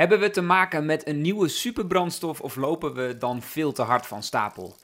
[0.00, 4.06] Hebben we te maken met een nieuwe superbrandstof of lopen we dan veel te hard
[4.06, 4.76] van stapel?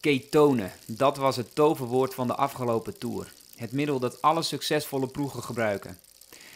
[0.00, 3.32] Ketonen, dat was het toverwoord van de afgelopen tour.
[3.56, 5.98] Het middel dat alle succesvolle ploegen gebruiken.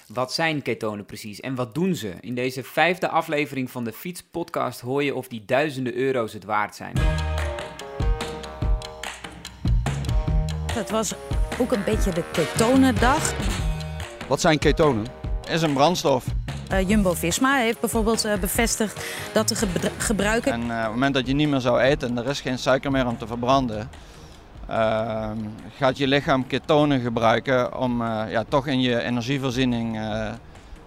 [0.06, 2.14] Wat zijn ketonen precies en wat doen ze?
[2.20, 6.74] In deze vijfde aflevering van de Fietspodcast hoor je of die duizenden euro's het waard
[6.74, 6.96] zijn.
[10.72, 11.14] Het was
[11.58, 13.34] ook een beetje de ketonendag.
[14.28, 15.06] Wat zijn ketonen?
[15.48, 16.24] is een brandstof.
[16.74, 20.52] Uh, Jumbo-Visma heeft bijvoorbeeld uh, bevestigd dat te gebru gebruiken.
[20.52, 22.58] En uh, op het moment dat je niet meer zou eten en er is geen
[22.58, 23.90] suiker meer om te verbranden,
[24.68, 25.38] ehm,
[25.76, 29.98] gaat je lichaam ketonen gebruiken om ja, toch in je energievoorziening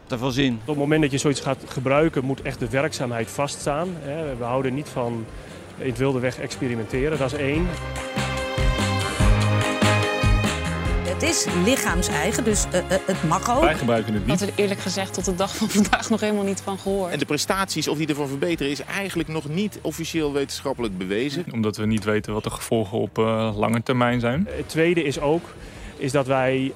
[0.06, 0.60] te voorzien.
[0.62, 3.90] Op het moment dat je zoiets gaat gebruiken, moet echt de werkzaamheid vaststaan.
[4.00, 4.36] Hè.
[4.36, 5.26] We houden niet van
[5.78, 7.68] in het wilde weg experimenteren, dat is één.
[11.18, 13.62] Het is lichaams-eigen, dus uh, uh, het mag ook.
[13.62, 14.34] Wij gebruiken het niet.
[14.34, 17.12] Ik had er eerlijk gezegd tot de dag van vandaag nog helemaal niet van gehoord.
[17.12, 21.46] En de prestaties, of die ervoor verbeteren, is eigenlijk nog niet officieel wetenschappelijk bewezen.
[21.52, 24.48] Omdat we niet weten wat de gevolgen op uh, lange termijn zijn.
[24.50, 25.44] Het tweede is ook
[25.98, 26.74] is dat wij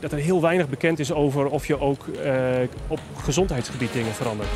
[0.00, 2.04] dat er heel weinig bekend is over of je ook
[2.86, 4.48] op gezondheidsgebied dingen verandert.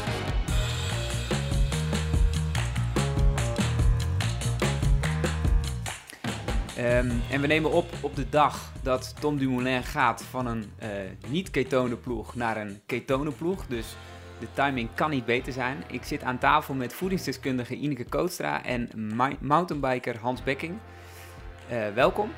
[6.79, 10.89] Um, en we nemen op op de dag dat Tom Dumoulin gaat van een uh,
[11.29, 13.67] niet-ketonenploeg naar een ketonenploeg.
[13.67, 13.97] Dus
[14.41, 15.85] de timing kan niet beter zijn.
[15.91, 18.91] Ik zit aan tafel met voedingsdeskundige Ineke Kootstra en
[19.41, 20.79] mountainbiker Hans Bekking.
[21.73, 22.31] Uh, welkom.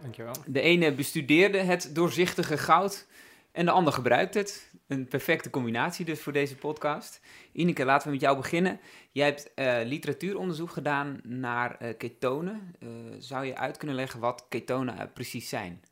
[0.00, 0.34] Dankjewel.
[0.46, 3.06] De ene bestudeerde het doorzichtige goud
[3.54, 4.72] en de ander gebruikt het.
[4.86, 7.20] Een perfecte combinatie dus voor deze podcast.
[7.52, 8.80] Ineke, laten we met jou beginnen.
[9.10, 12.74] Jij hebt uh, literatuuronderzoek gedaan naar uh, ketonen.
[12.78, 12.88] Uh,
[13.18, 15.82] zou je uit kunnen leggen wat ketonen precies zijn?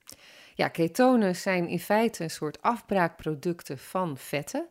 [0.55, 4.67] Ja, ketonen zijn in feite een soort afbraakproducten van vetten.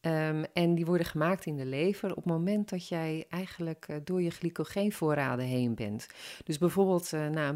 [0.00, 4.22] Um, en die worden gemaakt in de lever op het moment dat jij eigenlijk door
[4.22, 6.06] je glycogeenvoorraden heen bent.
[6.44, 7.54] Dus bijvoorbeeld na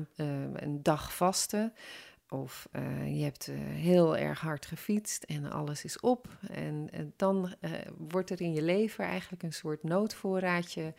[0.54, 1.72] een dag vasten
[2.28, 6.28] of uh, je hebt uh, heel erg hard gefietst en alles is op.
[6.50, 7.54] En dan
[7.96, 10.94] wordt er in je lever eigenlijk een soort noodvoorraadje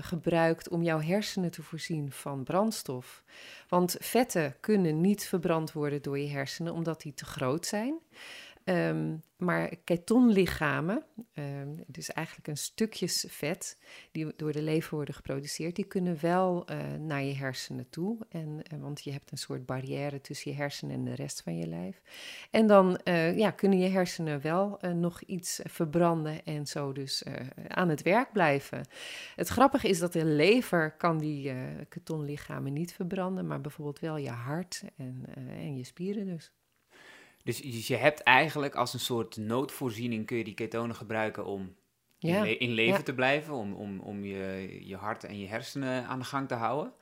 [0.00, 3.22] gebruikt om jouw hersenen te voorzien van brandstof.
[3.68, 7.98] Want vetten kunnen niet verbrand worden door je hersenen omdat die te groot zijn.
[8.68, 11.04] Um, maar ketonlichamen,
[11.34, 13.78] um, dus eigenlijk een stukjes vet
[14.12, 18.18] die door de lever worden geproduceerd, die kunnen wel uh, naar je hersenen toe.
[18.28, 21.56] En, uh, want je hebt een soort barrière tussen je hersenen en de rest van
[21.56, 22.02] je lijf.
[22.50, 27.24] En dan uh, ja, kunnen je hersenen wel nog iets verbranden en zo dus
[27.68, 28.86] aan het werk blijven.
[29.36, 31.52] Het grappige is dat de lever kan die
[31.88, 36.52] ketonlichamen niet verbranden, maar bijvoorbeeld wel je hart en, en je spieren dus.
[37.46, 41.76] Dus, dus, je hebt eigenlijk als een soort noodvoorziening kun je die ketonen gebruiken om
[42.18, 42.36] ja.
[42.36, 43.02] in, le in, leven ja.
[43.02, 46.54] te blijven, om, om, om je, je hart en je hersenen aan de gang te
[46.54, 46.92] houden.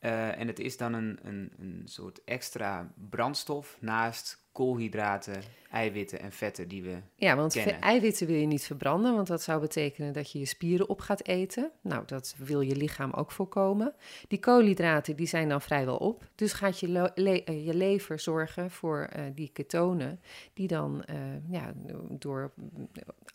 [0.00, 6.32] Uh, en het is dan een, een, een soort extra brandstof naast koolhydraten, eiwitten en
[6.32, 7.80] vetten die we Ja, want kennen.
[7.80, 11.26] eiwitten wil je niet verbranden, want dat zou betekenen dat je je spieren op gaat
[11.26, 11.70] eten.
[11.80, 13.94] Nou, dat wil je lichaam ook voorkomen.
[14.28, 19.10] Die koolhydraten die zijn dan vrijwel op, dus gaat je, le je lever zorgen voor
[19.16, 20.20] uh, die ketonen
[20.52, 21.16] die dan, uh,
[21.50, 21.72] ja,
[22.10, 22.52] door,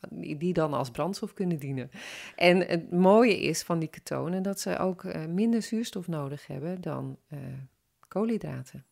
[0.10, 1.92] die dan als brandstof kunnen dienen.
[2.36, 6.82] En het mooie is van die ketonen dat ze ook uh, minder zuurstof nodig hebben
[6.82, 7.18] dan
[8.08, 8.86] koolhydraten.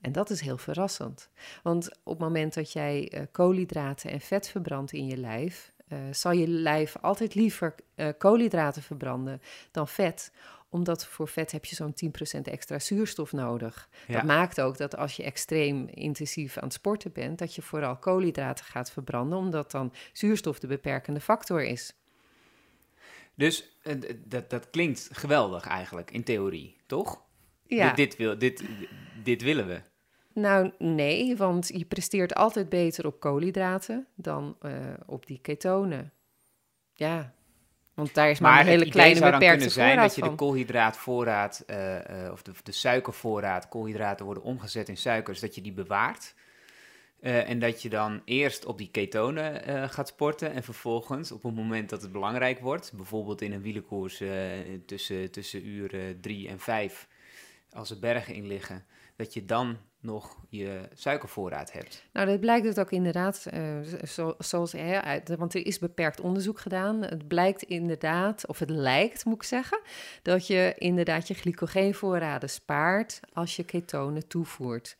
[0.00, 1.30] En dat is heel verrassend.
[1.62, 5.74] Want op het moment dat jij uh, koolhydraten en vet verbrandt in je lijf,
[6.10, 7.74] zal je lijf altijd liever
[8.18, 9.40] koolhydraten verbranden
[9.70, 10.32] dan vet
[10.76, 11.94] omdat voor vet heb je zo'n
[12.38, 13.88] 10% extra zuurstof nodig.
[14.06, 14.14] Ja.
[14.14, 17.96] Dat maakt ook dat als je extreem intensief aan het sporten bent, dat je vooral
[17.96, 21.92] koolhydraten gaat verbranden, omdat dan zuurstof de beperkende factor is.
[23.34, 23.78] Dus
[24.24, 27.22] dat, dat klinkt geweldig eigenlijk, in theorie, toch?
[27.66, 27.86] Ja.
[27.86, 28.64] Dit, dit, wil, dit,
[29.22, 29.80] dit willen we.
[30.32, 34.72] Nou, nee, want je presteert altijd beter op koolhydraten dan uh,
[35.06, 36.12] op die ketonen.
[36.94, 37.34] Ja,
[37.96, 40.30] want daar is maar, maar een hele kleine zou beperkte kunnen zijn dat je van.
[40.30, 45.60] de koolhydraatvoorraad uh, uh, of de, de suikervoorraad, koolhydraten worden omgezet in suikers, dat je
[45.60, 46.34] die bewaart.
[47.20, 51.54] Uh, en dat je dan eerst op die ketonen gaat sporten en vervolgens op het
[51.54, 54.22] moment dat het belangrijk wordt, bijvoorbeeld in een wielenkoers
[54.86, 57.08] tussen, tussen uur drie en vijf,
[57.70, 58.84] als er bergen in liggen,
[59.16, 59.76] dat je dan
[60.06, 62.04] nog je suikervoorraad hebt.
[62.12, 63.46] Nou, dat blijkt het ook inderdaad,
[64.04, 67.02] zo, zoals, hè, uit, want er is beperkt onderzoek gedaan.
[67.02, 69.80] Het blijkt inderdaad, of het lijkt moet ik zeggen,
[70.22, 74.96] dat je inderdaad je glycogeenvoorraden spaart als je ketonen toevoert.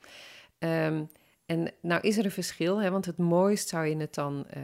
[0.58, 1.09] Um,
[1.46, 4.62] En nou is er een verschil, hè, want het mooist zou je het dan eh,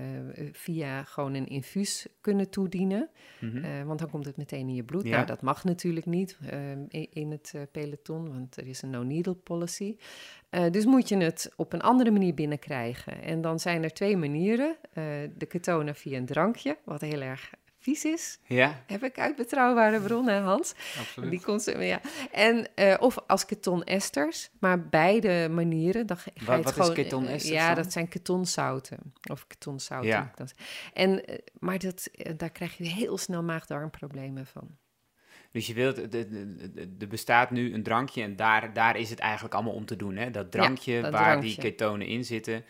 [0.53, 3.09] via gewoon een infuus kunnen toedienen.
[3.41, 3.65] Mhm.
[3.65, 5.03] Eh, want dan komt het meteen in je bloed.
[5.03, 5.11] Ja.
[5.11, 9.35] Nou, dat mag natuurlijk niet eh, in, in het peloton, want er is een no-needle
[9.35, 9.97] policy.
[10.71, 13.23] Dus moet je het op een andere manier binnenkrijgen.
[13.23, 14.77] En dan zijn er twee manieren.
[15.37, 17.51] De ketonen via een drankje, wat heel erg
[17.83, 18.39] vies is.
[18.47, 20.75] Ja, Heb ik uit betrouwbare bronnen, Hans.
[20.99, 21.31] absoluut.
[21.31, 21.41] Die
[21.87, 22.01] ja.
[22.33, 24.51] En, eh, of als ketonesters.
[24.61, 26.07] Maar beide manieren.
[26.07, 27.83] Dan ga je Wat- het wat is gewoon, ketonesters Ja, dan?
[27.83, 28.99] dat zijn ketonzouten.
[29.31, 30.09] Of ketonzouten.
[30.11, 30.33] Ja.
[30.93, 34.77] En, eh, maar dat, eh, daar krijg je heel snel maag-darmproblemen van.
[35.51, 36.27] Dus je wilt, er-
[37.09, 40.17] bestaat nu een drankje en daar, daar is het eigenlijk allemaal om te doen.
[40.17, 40.31] Hè?
[40.31, 41.49] Dat drankje dat waar drankje.
[41.49, 42.65] die ketonen in zitten.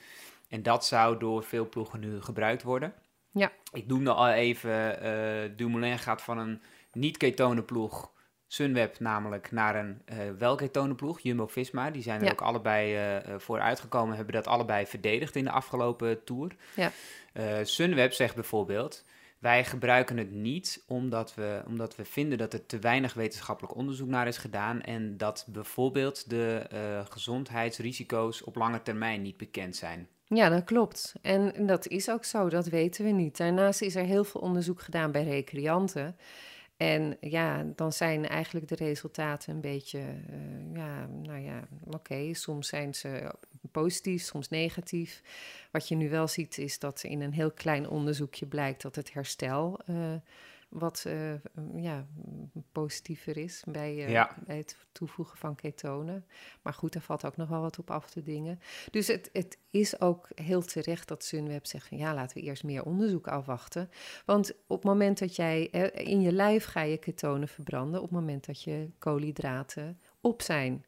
[0.48, 2.94] En dat zou door veel ploegen nu gebruikt worden.
[3.32, 3.52] Ja.
[3.72, 6.62] Ik noemde al even, eh Dumoulin gaat van een
[6.92, 8.10] niet-ketonen ploeg,
[8.46, 11.90] Sunweb namelijk, naar een eh wel ketonen ploeg, Jumbo-Visma.
[11.90, 12.32] Die zijn er Ja.
[12.32, 16.56] ook allebei eh, eh, voor uitgekomen, hebben dat allebei verdedigd in de afgelopen Tour.
[16.76, 16.92] Ja.
[17.32, 19.04] Eh, Sunweb zegt bijvoorbeeld,
[19.38, 24.08] wij gebruiken het niet omdat we, omdat we vinden dat er te weinig wetenschappelijk onderzoek
[24.08, 30.08] naar is gedaan en dat bijvoorbeeld de eh, gezondheidsrisico's op lange termijn niet bekend zijn.
[30.34, 31.14] Ja, dat klopt.
[31.22, 33.36] En dat is ook zo, dat weten we niet.
[33.36, 36.16] Daarnaast is er heel veel onderzoek gedaan bij recreanten.
[36.76, 42.34] En ja, dan zijn eigenlijk de resultaten een beetje, eh, ja, nou ja, oké.
[42.34, 43.34] Soms zijn ze
[43.72, 45.22] positief, soms negatief.
[45.70, 49.12] Wat je nu wel ziet is dat in een heel klein onderzoekje blijkt dat het
[49.12, 50.14] herstel eh,
[50.72, 51.34] wat eh,
[51.74, 52.06] ja,
[52.72, 54.36] positiever is bij, eh, Ja.
[54.46, 56.26] bij het toevoegen van ketonen.
[56.62, 58.60] Maar goed, daar valt ook nog wel wat op af te dingen.
[58.90, 62.64] Dus het, het is ook heel terecht dat Sunweb zegt van ja, laten we eerst
[62.64, 63.90] meer onderzoek afwachten.
[64.24, 65.64] Want op het moment dat jij
[65.94, 70.84] in je lijf ga je ketonen verbranden, op het moment dat je koolhydraten op zijn.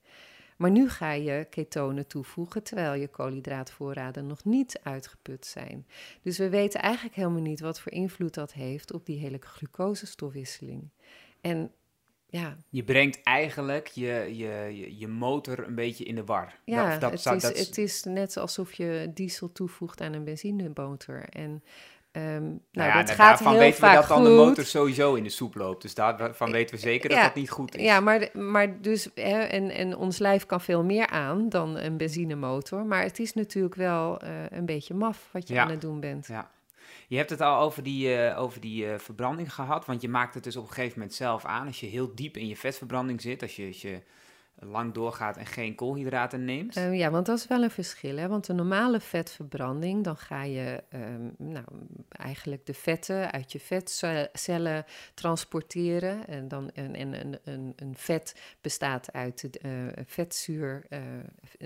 [0.57, 5.87] Maar nu ga je ketonen toevoegen terwijl je koolhydraatvoorraden nog niet uitgeput zijn.
[6.23, 10.89] Dus we weten eigenlijk helemaal niet wat voor invloed dat heeft op die hele glucosestofwisseling.
[11.41, 11.71] En
[12.27, 16.59] ja, Je brengt eigenlijk je, je, je, motor een beetje in de war.
[16.65, 20.25] Ja, Dat- dat het, is, dat het is net alsof je diesel toevoegt aan een
[20.25, 21.25] benzinemotor.
[21.29, 21.63] En
[22.15, 24.65] ehm, nou, Nou ja, dat da- gaat daarvan heel weten we dat dan de motor
[24.65, 25.83] sowieso in de soep loopt.
[25.83, 27.83] Dus daarvan weten we zeker dat Ja, dat niet goed is.
[27.83, 31.97] Ja, maar, maar dus, hè, en, en ons lijf kan veel meer aan dan een
[31.97, 32.85] benzinemotor.
[32.87, 35.63] Maar het is natuurlijk wel eh, een beetje maf wat je Ja.
[35.63, 36.27] aan het doen bent.
[36.27, 36.51] Ja.
[37.09, 40.35] Je hebt het al over die, eh, over die eh, verbranding gehad, want je maakt
[40.35, 41.67] het dus op een gegeven moment zelf aan.
[41.67, 44.01] Als je heel diep in je vetverbranding zit, als je, als je
[44.65, 46.77] lang doorgaat en geen koolhydraten neemt.
[46.77, 48.17] Eh, ja, want dat is wel een verschil.
[48.17, 48.29] Hè?
[48.29, 51.65] Want de normale vetverbranding, dan ga je ehm, nou,
[52.09, 54.85] eigenlijk de vetten uit je vetcellen
[55.15, 56.27] transporteren.
[56.27, 57.15] En, dan, en, en
[57.45, 59.71] een, een, vet bestaat uit eh,
[60.07, 61.01] vetzuur, eh,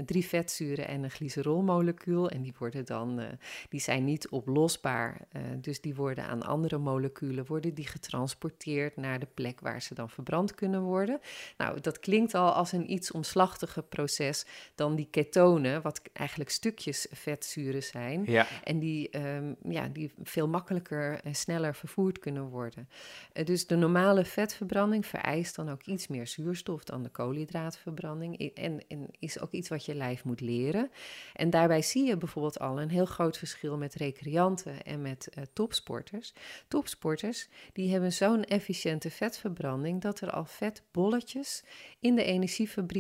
[0.05, 2.31] drie vetzuren en een glycerolmolecuul.
[2.31, 3.21] En die, worden dan,
[3.69, 5.21] die zijn niet oplosbaar.
[5.61, 10.11] dus die worden aan andere moleculen worden die getransporteerd naar de plek waar ze dan
[10.11, 11.21] verbrand kunnen worden.
[11.57, 17.07] Nou, dat klinkt al als een iets omslachtiger proces dan die ketonen, wat eigenlijk stukjes
[17.11, 18.25] vetzuren zijn.
[18.27, 22.89] Ja, En die, ehm, ja, die veel makkelijker en sneller vervoerd kunnen worden.
[23.33, 28.53] Eh, dus de normale vetverbranding vereist dan ook iets meer zuurstof dan de koolhydraatverbranding.
[28.55, 30.91] En, en is ook iets wat je lijf moet leren.
[31.35, 35.43] En daarbij zie je bijvoorbeeld al een heel groot verschil met recreanten en met eh,
[35.53, 36.33] topsporters.
[36.69, 41.65] Topsporters die hebben zo'n efficiënte vetverbranding dat er al vetbolletjes
[42.01, 42.25] in de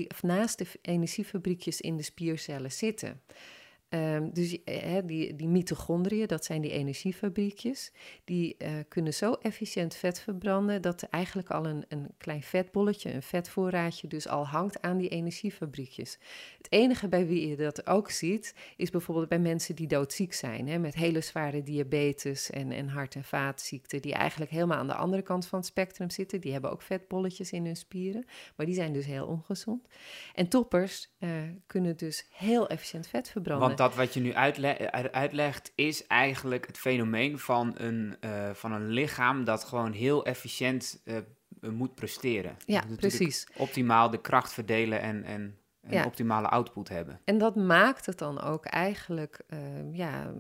[0.08, 3.20] of naast de energiefabriekjes in de spiercellen zitten.
[3.88, 7.92] Ehm, dus eh, die, die mitochondriën, dat zijn die energiefabriekjes,
[8.24, 13.12] die eh, kunnen zo efficiënt vet verbranden dat er eigenlijk al een, een klein vetbolletje,
[13.12, 16.18] een vetvoorraadje, dus al hangt aan die energiefabriekjes.
[16.56, 20.80] Het enige bij wie je dat ook ziet, is bijvoorbeeld bij mensen die doodziek zijn,
[20.80, 25.22] met hele zware diabetes en, en hart- en vaatziekten, die eigenlijk helemaal aan de andere
[25.22, 26.40] kant van het spectrum zitten.
[26.40, 28.24] Die hebben ook vetbolletjes in hun spieren,
[28.56, 29.86] maar die zijn dus heel ongezond.
[30.34, 31.30] En toppers eh,
[31.66, 33.76] kunnen dus heel efficiënt vet verbranden.
[33.78, 38.72] Dat wat je nu uitle- uit- uitlegt is eigenlijk het fenomeen van een, eh, van
[38.72, 41.16] een lichaam dat gewoon heel efficiënt eh,
[41.70, 42.56] moet presteren.
[42.66, 43.46] Ja, precies.
[43.56, 46.04] Optimaal de kracht verdelen en, en, en Ja.
[46.04, 47.20] optimale output hebben.
[47.24, 49.58] En dat maakt het dan ook eigenlijk eh,
[49.92, 50.32] ja,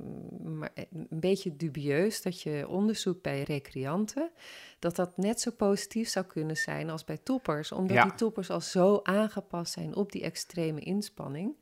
[0.44, 4.30] maar een beetje dubieus dat je onderzoekt bij recreanten,
[4.78, 8.02] dat dat net zo positief zou kunnen zijn als bij toppers, omdat Ja.
[8.02, 11.56] die toppers al zo aangepast zijn op die extreme inspanning.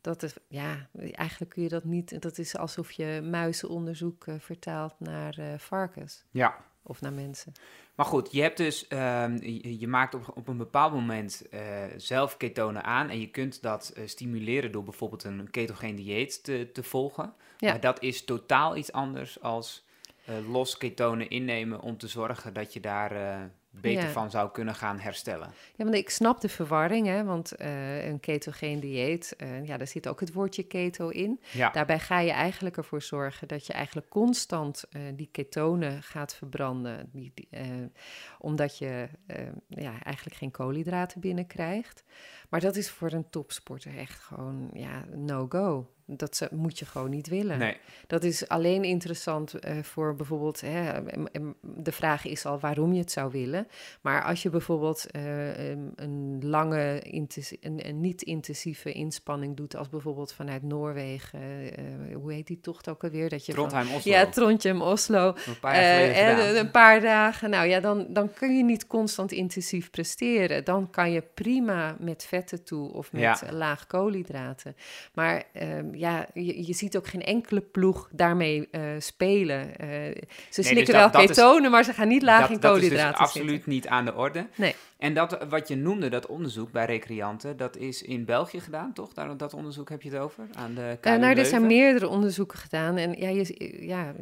[0.00, 4.94] Dat het, ja, eigenlijk kun je dat niet, dat is alsof je muizenonderzoek eh, vertaalt
[4.98, 6.24] naar eh, varkens.
[6.30, 7.52] Ja, of naar mensen.
[7.94, 11.84] Maar goed, je hebt dus, ehm, je, je maakt op, op een bepaald moment eh,
[11.96, 16.82] zelf ketonen aan en je kunt dat stimuleren door bijvoorbeeld een ketogeen dieet te, te
[16.82, 17.34] volgen.
[17.58, 17.70] Ja.
[17.70, 19.88] Maar dat is totaal iets anders als
[20.48, 24.10] los ketonen innemen om te zorgen dat je daar beter Ja.
[24.10, 25.52] van zou kunnen gaan herstellen.
[25.76, 29.86] Ja, want ik snap de verwarring, hè, want eh, een ketogeen dieet, eh, ja, daar
[29.86, 31.40] zit ook het woordje keto in.
[31.52, 36.34] Ja, Daarbij ga je eigenlijk ervoor zorgen dat je eigenlijk constant eh, die ketonen gaat
[36.34, 37.48] verbranden, die, die,
[38.38, 39.08] omdat je
[39.68, 42.04] ja, eigenlijk geen koolhydraten binnenkrijgt.
[42.48, 45.90] Maar dat is voor een topsporter echt gewoon ja, no-go.
[46.16, 47.58] Dat ze, moet je gewoon niet willen.
[47.58, 47.76] nee.
[48.06, 50.60] Dat is alleen interessant eh, voor bijvoorbeeld.
[50.60, 50.92] Hè,
[51.62, 53.66] de vraag is al waarom je het zou willen.
[54.00, 57.00] Maar als je bijvoorbeeld eh, een lange,
[57.60, 61.40] een, een niet-intensieve inspanning doet, als bijvoorbeeld vanuit Noorwegen.
[61.76, 61.84] eh,
[62.16, 63.28] hoe heet die tocht ook alweer?
[63.28, 64.12] Dat je van- Trondheim, Oslo.
[64.12, 65.26] ja, Trondheim, Oslo.
[65.46, 67.50] een paar eh, een paar dagen.
[67.50, 70.64] Nou ja, dan, dan kun je niet constant intensief presteren.
[70.64, 73.38] Dan kan je prima met vetten toe of met Ja.
[73.50, 74.76] laag koolhydraten.
[75.14, 79.78] Maar ehm, ja, je, je ziet ook geen enkele ploeg daarmee eh, spelen.
[79.78, 79.88] Eh,
[80.50, 82.88] ze slikken dus wel ketonen, maar ze gaan niet laag dat, in dat is dus
[82.88, 83.70] koolhydraten absoluut zitten.
[83.70, 84.46] niet aan de orde.
[84.56, 84.74] Nee.
[84.98, 89.12] En dat wat je noemde, dat onderzoek bij recreanten, dat is in België gedaan, toch?
[89.12, 90.48] Daar, dat onderzoek heb je het over?
[90.54, 92.96] Aan de KU Eh, nou, er zijn meerdere onderzoeken gedaan.
[92.96, 94.14] En ja, je, ja,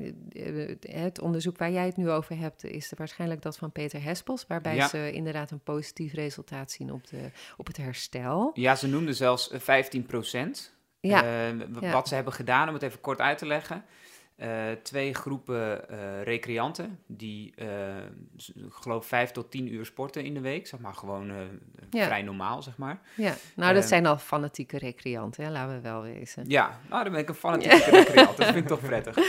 [0.81, 4.45] het onderzoek waar jij het nu over hebt, is waarschijnlijk dat van Peter Hespels.
[4.49, 4.89] Waarbij Ja.
[4.89, 8.51] ze inderdaad een positief resultaat zien op, de, op het herstel.
[8.55, 10.77] Ja, ze noemden zelfs eh, 15 procent.
[11.01, 11.23] Ja,
[11.81, 11.93] ja.
[11.93, 13.85] Wat ze hebben gedaan, om het even kort uit te leggen.
[14.37, 14.51] eh,
[14.83, 17.97] twee groepen eh, recreanten die, eh,
[18.55, 20.67] ik geloof, vijf tot tien uur sporten in de week.
[20.67, 21.37] Zeg maar gewoon eh,
[21.91, 22.05] Ja.
[22.05, 23.01] vrij normaal, zeg maar.
[23.15, 23.35] ja.
[23.57, 26.45] nou dat Eh, zijn al fanatieke recreanten, hè, laten we wel wezen.
[26.49, 28.37] Ja, nou, dan ben ik een fanatieke recreant.
[28.37, 29.17] Dat vind ik toch prettig.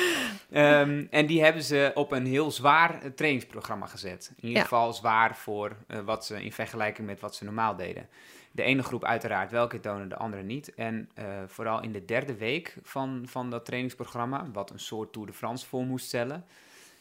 [0.51, 4.31] Ehm, en die hebben ze op een heel zwaar eh, trainingsprogramma gezet.
[4.39, 8.07] In ieder geval zwaar voor eh, wat ze in vergelijking met wat ze normaal deden.
[8.51, 10.73] De ene groep uiteraard wel ketonen, de andere niet.
[10.75, 15.27] En eh, vooral in de derde week van, van dat trainingsprogramma, wat een soort Tour
[15.27, 16.45] de France voor moest stellen.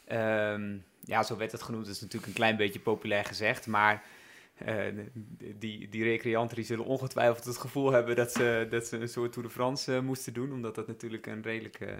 [0.04, 1.84] Ehm, ja, zo werd het genoemd.
[1.84, 4.02] Dat is natuurlijk een klein beetje populair gezegd, maar
[4.54, 4.76] eh,
[5.38, 9.32] die, die recreanten die zullen ongetwijfeld het gevoel hebben dat ze, dat ze een soort
[9.32, 11.92] Tour de France eh, moesten doen, omdat dat natuurlijk een redelijk eh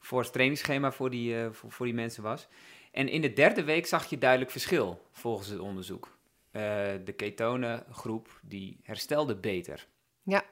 [0.00, 2.48] fors trainingsschema voor die, voor die mensen was.
[2.92, 6.17] En in de derde week zag je duidelijk verschil, volgens het onderzoek.
[6.58, 9.86] Eh, de ketonengroep die herstelde beter.
[10.22, 10.44] Ja.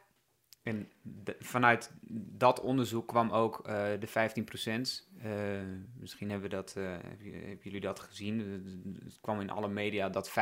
[0.62, 1.90] En de- vanuit
[2.38, 5.08] dat onderzoek kwam ook eh, de 15%.
[5.22, 5.60] eh
[5.98, 8.38] misschien hebben, we dat, hebben jullie dat gezien.
[9.04, 10.32] Het kwam in alle media dat 15%,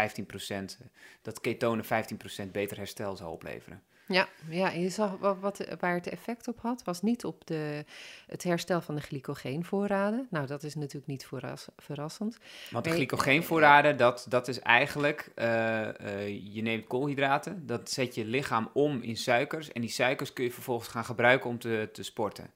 [0.81, 0.87] eh,
[1.23, 3.83] dat ketonen 15% beter herstel zou opleveren.
[4.07, 7.47] Ja, ja en je zag wat, wat, waar het effect op had, was niet op
[7.47, 7.85] de,
[8.27, 10.27] het herstel van de glycogeenvoorraden.
[10.31, 12.39] Nou, dat is natuurlijk niet verras, verrassend.
[12.71, 18.25] Want de glycogeenvoorraden, dat, dat is eigenlijk, eh, eh, je neemt koolhydraten, dat zet je
[18.25, 19.73] lichaam om in suikers.
[19.73, 22.51] En die suikers kun je vervolgens gaan gebruiken om te, te sporten.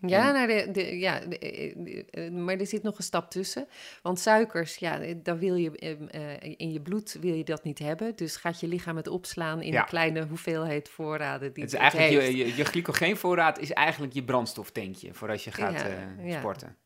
[0.00, 3.04] Ja, En- nou, de, de, ja de- eh, de- eh, maar er zit nog een
[3.04, 3.68] stap tussen.
[4.02, 5.70] Want suikers, ja, eh, dan wil je
[6.56, 8.16] in je bloed wil je dat niet hebben.
[8.16, 9.80] Dus gaat je lichaam het opslaan in Ja.
[9.80, 12.36] een kleine hoeveelheid voorraden die Het is het eigenlijk heeft.
[12.38, 16.38] je, je, je glycogeenvoorraad is eigenlijk je brandstoftankje voor als je gaat Ja, eh, ja.
[16.38, 16.76] sporten.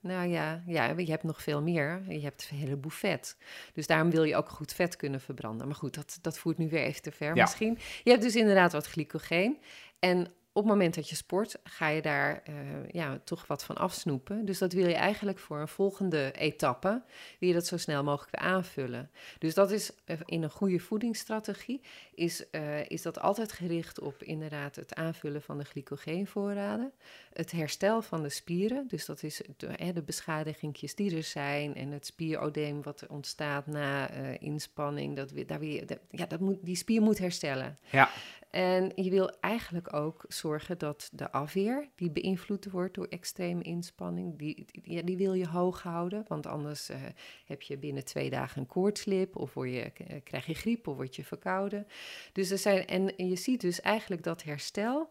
[0.00, 2.02] Nou ja, ja, je hebt nog veel meer.
[2.08, 3.36] Je hebt een heleboel vet.
[3.72, 5.66] Dus daarom wil je ook goed vet kunnen verbranden.
[5.66, 7.42] Maar goed, dat, dat voert nu weer even te ver Ja.
[7.42, 7.78] misschien.
[8.04, 9.58] Je hebt dus inderdaad wat glycogeen.
[9.98, 12.54] En op het moment dat je sport, ga je daar eh,
[12.90, 14.44] ja, toch wat van afsnoepen.
[14.44, 17.02] Dus dat wil je eigenlijk voor een volgende etappe,
[17.38, 19.10] wil je dat zo snel mogelijk aanvullen.
[19.38, 21.80] Dus dat is eh, in een goede voedingsstrategie,
[22.14, 26.92] is, eh, is dat altijd gericht op inderdaad het aanvullen van de glycogeenvoorraden.
[27.32, 31.90] Het herstel van de spieren, dus dat is de, de beschadigingjes die er zijn en
[31.90, 35.16] het spierodeem wat er ontstaat na inspanning.
[35.16, 37.78] Dat, daar weer, dat- ja, dat moet, die spier moet herstellen.
[37.90, 38.10] Ja.
[38.52, 44.38] En je wil eigenlijk ook zorgen dat de afweer, die beïnvloed wordt door extreme inspanning,
[44.38, 46.24] die, die, die wil je hoog houden.
[46.28, 47.00] Want anders eh,
[47.44, 50.96] heb je binnen twee dagen een koortslip, of word je, eh, krijg je griep, of
[50.96, 51.86] word je verkouden.
[52.32, 55.08] Dus er zijn, en, en je ziet dus eigenlijk dat herstel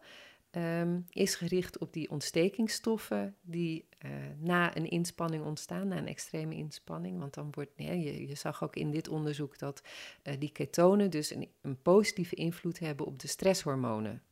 [0.50, 6.54] ehm, is gericht op die ontstekingsstoffen die eh, na een inspanning ontstaan, na een extreme
[6.54, 7.18] inspanning.
[7.18, 9.82] Want dan wordt, je, je zag ook in dit onderzoek dat
[10.22, 14.22] eh, die ketonen dus een, positieve invloed hebben op de stresshormonen.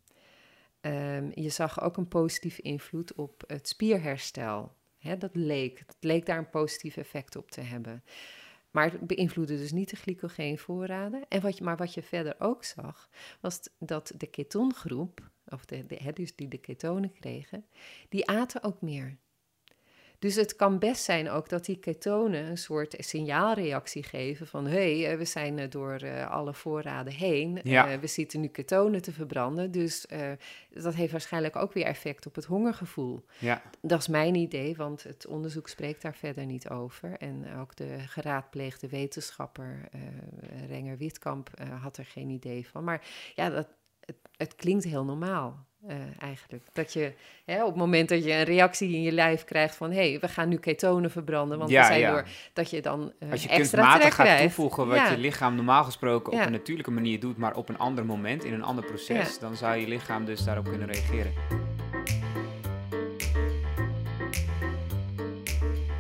[0.81, 4.73] Ehm, je zag ook een positieve invloed op het spierherstel.
[5.19, 8.05] Dat leek, het leek daar een positief effect op te hebben.
[8.71, 11.25] Maar het beïnvloedde dus niet de glycogeenvoorraden.
[11.29, 13.09] En wat je, maar wat je verder ook zag,
[13.41, 17.67] was dat de ketongroep, of de, de, hè, dus die de ketonen kregen,
[18.09, 19.19] die aten ook meer.
[20.21, 25.01] Dus het kan best zijn ook dat die ketonen een soort signaalreactie geven van hé,
[25.03, 27.61] hey, we zijn door alle voorraden heen.
[27.63, 27.99] Ja.
[27.99, 29.71] we zitten nu ketonen te verbranden.
[29.71, 30.07] Dus
[30.71, 33.25] dat heeft waarschijnlijk ook weer effect op het hongergevoel.
[33.39, 33.63] Ja.
[33.81, 37.13] Dat is mijn idee, want het onderzoek spreekt daar verder niet over.
[37.13, 39.89] En ook de geraadpleegde wetenschapper
[40.69, 41.51] Renger Witkamp
[41.81, 42.85] had er geen idee van.
[42.85, 43.69] Maar ja, dat,
[44.01, 45.69] het, het klinkt heel normaal.
[45.89, 46.65] Uh, eigenlijk.
[46.73, 47.13] Dat je
[47.45, 50.21] hè, op het moment dat je een reactie in je lijf krijgt van hé, hey,
[50.21, 52.11] we gaan nu ketonen verbranden, want ja, we zijn ja.
[52.11, 54.43] door dat je dan uh, Als je extra kunstmatig gaat krijgt.
[54.43, 55.11] toevoegen wat ja.
[55.11, 58.53] je lichaam normaal gesproken op een natuurlijke manier doet, maar op een ander moment, in
[58.53, 61.33] een ander proces, dan zou je lichaam dus daarop kunnen reageren.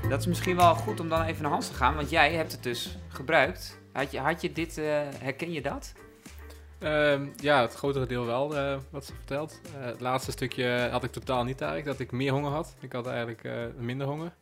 [0.08, 2.52] Dat is misschien wel goed om dan even naar Hans te gaan, want jij hebt
[2.52, 3.78] het dus gebruikt.
[3.92, 4.84] Had je, had je dit, eh,
[5.18, 5.92] herken je dat?
[6.80, 9.60] Ehm, ja, het grotere deel wel, eh, wat ze vertelt.
[9.64, 12.76] Eh, het laatste stukje had ik totaal niet eigenlijk, dat ik meer honger had.
[12.80, 14.32] Ik had eigenlijk eh, minder honger.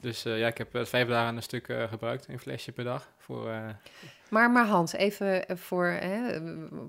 [0.00, 3.08] Dus ja, ik heb vijf dagen een stuk gebruikt, een flesje per dag.
[3.16, 3.50] Voor,
[4.28, 6.40] Maar, maar Hans, even eh, voor, hè,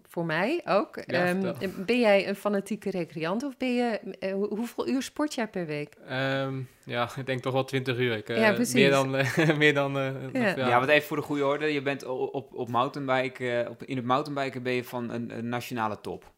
[0.07, 1.01] voor mij ook.
[1.05, 1.53] Ja, Ehm,
[1.85, 5.65] ben jij een fanatieke recreant of ben je, eh, hoe- hoeveel uur sport jij per
[5.65, 5.95] week?
[6.07, 8.15] ehm, ja, ik denk toch wel 20 uur.
[8.17, 8.73] Ik, eh, Ja, precies.
[8.73, 9.09] Meer dan,
[9.57, 10.67] meer dan eh, Ja.
[10.67, 13.95] Ja, want even voor de goede orde, je bent op, op mountainbike, eh, op, in
[13.95, 16.31] het mountainbiken ben je van een, een nationale top.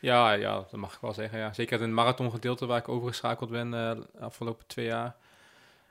[0.00, 1.38] Ja, ja, dat mag ik wel zeggen.
[1.38, 1.52] Ja.
[1.52, 5.16] Zeker in het marathongedeelte waar ik overgeschakeld ben eh, de afgelopen twee jaar.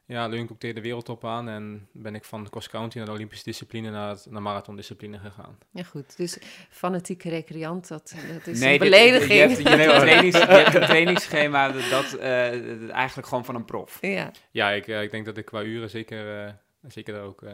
[0.07, 3.07] Ja, leun ik ook tegen de wereldtop aan en ben ik van de cross-country naar
[3.07, 5.57] de Olympische discipline naar, het, naar marathondiscipline gegaan.
[5.71, 6.37] Ja goed, dus
[6.69, 9.31] fanatieke recreant, dat, dat is nee, een dit- belediging.
[9.33, 13.55] Je hebt, je, hebt een trainings, je hebt een trainingsschema dat, eh, eigenlijk gewoon van
[13.55, 13.97] een prof.
[14.01, 14.31] ja.
[14.51, 16.51] Ja, ik, eh, ik denk dat ik qua uren zeker, eh,
[16.87, 17.41] zeker daar ook...
[17.43, 17.53] eh,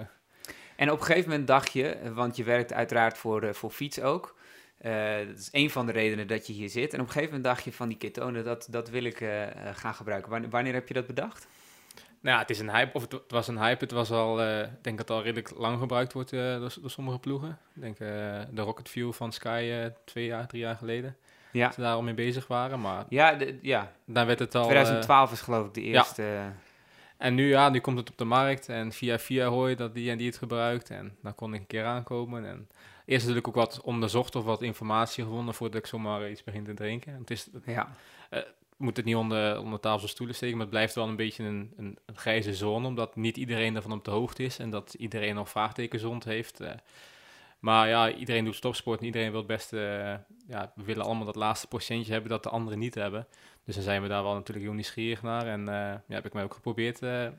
[0.76, 4.02] En op een gegeven moment dacht je, want je werkt uiteraard voor, eh, voor fiets
[4.02, 4.40] ook.
[4.78, 6.94] eh, dat is een van de redenen dat je hier zit.
[6.94, 9.18] En op een gegeven moment dacht je van die ketonen, dat, dat wil ik
[9.74, 10.32] gaan gebruiken.
[10.32, 11.48] Wanneer, wanneer heb je dat bedacht?
[12.22, 13.84] Nou ja, het is een hype, of het, was een hype.
[13.84, 16.74] Het was al, eh, ik denk dat het al redelijk lang gebruikt wordt eh, door,
[16.82, 17.58] door sommige ploegen.
[17.76, 18.08] Ik denk eh,
[18.52, 21.16] de Rocket Fuel van Sky twee jaar, drie jaar geleden.
[21.52, 23.92] Ja, Dat ze daar al mee bezig waren, maar ja, de- ja.
[24.06, 24.62] dan werd het al...
[24.62, 26.24] eh, 2012 is geloof ik de eerste.
[26.24, 26.46] eh,
[27.18, 29.94] en nu, ja, nu komt het op de markt en via via hoor je dat
[29.94, 30.90] die en die het gebruikt.
[30.90, 32.46] En dan kon ik een keer aankomen.
[32.46, 32.70] En
[33.06, 36.74] eerst natuurlijk ook wat onderzocht of wat informatie gevonden voordat ik zomaar iets begin te
[36.74, 37.14] drinken.
[37.20, 37.90] Het is, ja.
[38.82, 41.44] Moet het niet onder, onder tafel of stoelen steken, maar het blijft wel een beetje
[41.44, 44.94] een, een, een grijze zone, omdat niet iedereen ervan op de hoogte is en dat
[44.94, 46.60] iedereen nog vraagtekens rond heeft.
[46.60, 46.72] eh.
[47.60, 51.26] maar ja, iedereen doet stopsport en iedereen wil het beste, eh, ja, we willen allemaal
[51.26, 53.28] dat laatste procentje hebben dat de anderen niet hebben.
[53.64, 56.34] Dus dan zijn we daar wel natuurlijk heel nieuwsgierig naar en eh, ja, heb ik
[56.34, 57.00] mij ook geprobeerd.
[57.00, 57.34] de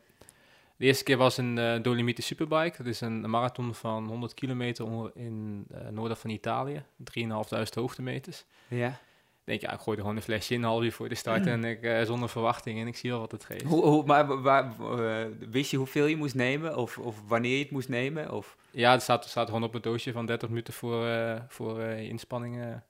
[0.77, 5.67] eerste keer was een eh Dolomite Superbike, dat is een, marathon van 100 kilometer in
[5.91, 6.83] noorden van Italië,
[7.19, 7.29] 3.500
[7.75, 9.01] hoogtemeters ja.
[9.45, 11.47] Denk ja, ik gooi er gewoon een flesje in, een half uur voor de start
[11.47, 13.63] en ik eh, zonder verwachting en ik zie wel wat het geeft.
[13.65, 16.77] Hoe, hoe, maar waar, eh, wist je hoeveel je moest nemen?
[16.77, 18.31] Of, of wanneer je het moest nemen?
[18.33, 18.57] Of...
[18.71, 22.09] Ja, het staat, staat gewoon op een doosje van 30 minuten voor, eh, voor je
[22.09, 22.61] inspanning.
[22.61, 22.81] eh, moet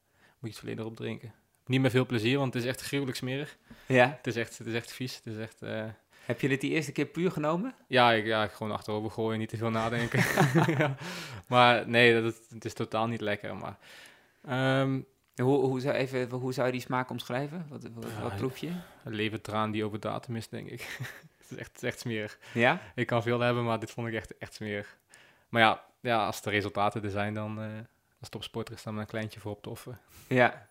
[0.41, 1.33] je het volledig op drinken.
[1.67, 3.57] Niet meer veel plezier, want het is echt gruwelijk smerig.
[3.87, 4.15] Ja.
[4.17, 5.17] Het is echt, het is echt vies.
[5.17, 5.61] Het is echt,
[6.25, 7.75] Heb je dit die eerste keer puur genomen?
[7.87, 10.23] ja, ik, ja, gewoon achterover gooien, niet te veel nadenken.
[10.79, 10.97] ja.
[11.47, 13.57] Maar nee, dat, het is totaal niet lekker.
[13.57, 13.79] Maar,
[14.47, 15.01] ehm,
[15.37, 17.67] Hoe, hoe, zou, even, hoe zou je die smaak omschrijven?
[17.69, 18.71] Wat, wat, wat Ja, proef je?
[19.05, 20.81] een levertraan die over datum is, denk ik.
[21.39, 22.39] het, is echt, het is echt smerig.
[22.55, 22.81] Ja?
[22.95, 24.97] Ik kan veel hebben, maar dit vond ik echt, echt smerig.
[25.49, 27.69] Maar ja, ja, als de resultaten er zijn, dan eh
[28.21, 30.01] als topsporter is dan een kleintje voor op te offeren.
[30.29, 30.69] Ja.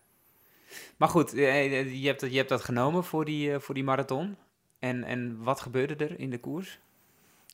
[0.96, 3.84] Maar goed, eh, je hebt, dat- je hebt dat genomen voor die, eh, voor die
[3.84, 4.36] marathon.
[4.78, 6.78] En, en wat gebeurde er in de koers?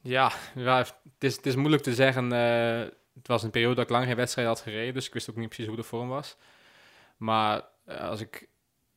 [0.03, 2.33] Ja, ja het, is, het is moeilijk te zeggen.
[2.33, 2.79] eh,
[3.14, 5.37] het was een periode dat ik lang geen wedstrijd had gereden, dus ik wist ook
[5.37, 6.37] niet precies hoe de vorm was.
[7.19, 8.49] Maar eh, als ik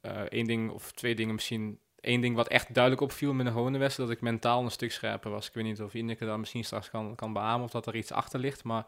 [0.01, 1.79] eh, één ding of twee dingen misschien...
[1.99, 5.31] één ding wat echt duidelijk opviel met gewone wedstrijd, dat ik mentaal een stuk scherper
[5.31, 5.47] was.
[5.47, 8.11] Ik weet niet of Ineke dat misschien straks kan, kan beamen of dat er iets
[8.11, 8.85] achter ligt, maar...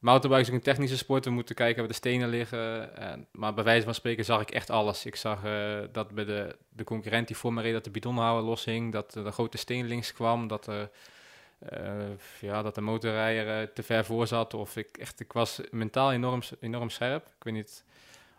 [0.00, 1.24] Mountainbike is ook een technische sport.
[1.24, 2.96] We moeten kijken waar de stenen liggen.
[2.96, 5.06] En, maar bij wijze van spreken zag ik echt alles.
[5.06, 8.44] Ik zag eh, dat bij de, de concurrent die voor me reed, dat de bidonhouwer
[8.44, 8.92] loshing.
[8.92, 10.48] Dat er een grote steen links kwam.
[10.48, 10.90] Dat, er,
[12.40, 14.54] ja, dat de motorrijder te ver voor zat.
[14.54, 17.26] Of ik, echt, ik was mentaal enorm, enorm scherp.
[17.26, 17.84] Ik weet niet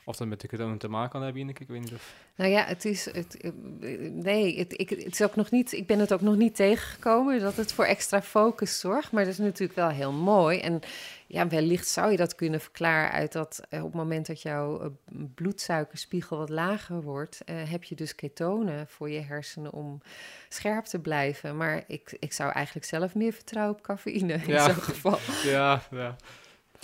[0.09, 1.61] of dat met de ketonen te maken kan hebben, Ineke.
[1.61, 2.13] Ik weet niet of...
[2.35, 3.05] Nou ja, het is.
[3.05, 3.51] Het, eh,
[4.11, 7.39] nee, het, ik, het is ook nog niet, ik ben het ook nog niet tegengekomen
[7.39, 9.11] dat het voor extra focus zorgt.
[9.11, 10.59] Maar dat is natuurlijk wel heel mooi.
[10.59, 10.81] En
[11.27, 14.81] ja, wellicht zou je dat kunnen verklaren uit dat eh, op het moment dat jouw
[14.81, 14.87] eh,
[15.35, 20.01] bloedsuikerspiegel wat lager wordt, eh, heb je dus ketonen voor je hersenen om
[20.49, 21.57] scherp te blijven.
[21.57, 24.65] Maar ik, ik zou eigenlijk zelf meer vertrouwen op cafeïne in Ja.
[24.65, 25.17] zo'n geval.
[25.51, 26.15] Ja, ja.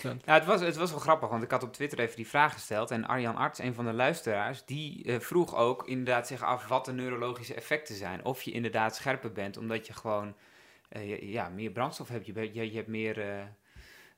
[0.01, 2.53] Ja, het, was, het was wel grappig, want ik had op Twitter even die vraag
[2.53, 2.91] gesteld.
[2.91, 6.85] En Arjan Arts, een van de luisteraars, die eh, vroeg ook inderdaad zich af wat
[6.85, 8.25] de neurologische effecten zijn.
[8.25, 10.35] Of je inderdaad scherper bent, omdat je gewoon
[10.89, 12.25] eh, ja, meer brandstof hebt.
[12.25, 13.47] Je, je, je hebt meer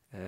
[0.10, 0.20] eh,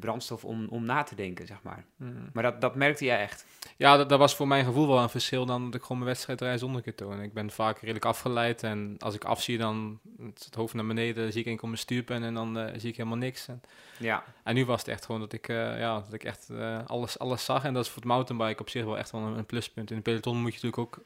[0.00, 1.84] brandstof om, om na te denken, zeg maar.
[1.96, 2.30] Mm.
[2.32, 3.46] Maar dat, dat merkte jij echt.
[3.76, 6.08] Ja, dat, dat was voor mijn gevoel wel een verschil dan dat ik gewoon mijn
[6.10, 7.24] wedstrijd rijd zonder ketonen.
[7.24, 11.32] Ik ben vaak redelijk afgeleid en als ik afzie dan het het hoofd naar beneden,
[11.32, 13.48] zie ik enkel mijn stuurpen en dan eh, zie ik helemaal niks.
[13.48, 13.60] En,
[13.98, 14.24] Ja.
[14.44, 16.50] en nu was het echt gewoon dat ik, eh, ja, dat ik echt
[16.86, 19.38] alles, alles zag en dat is voor het mountainbike op zich wel echt wel een,
[19.38, 19.90] een pluspunt.
[19.90, 21.04] In de peloton moet je natuurlijk ook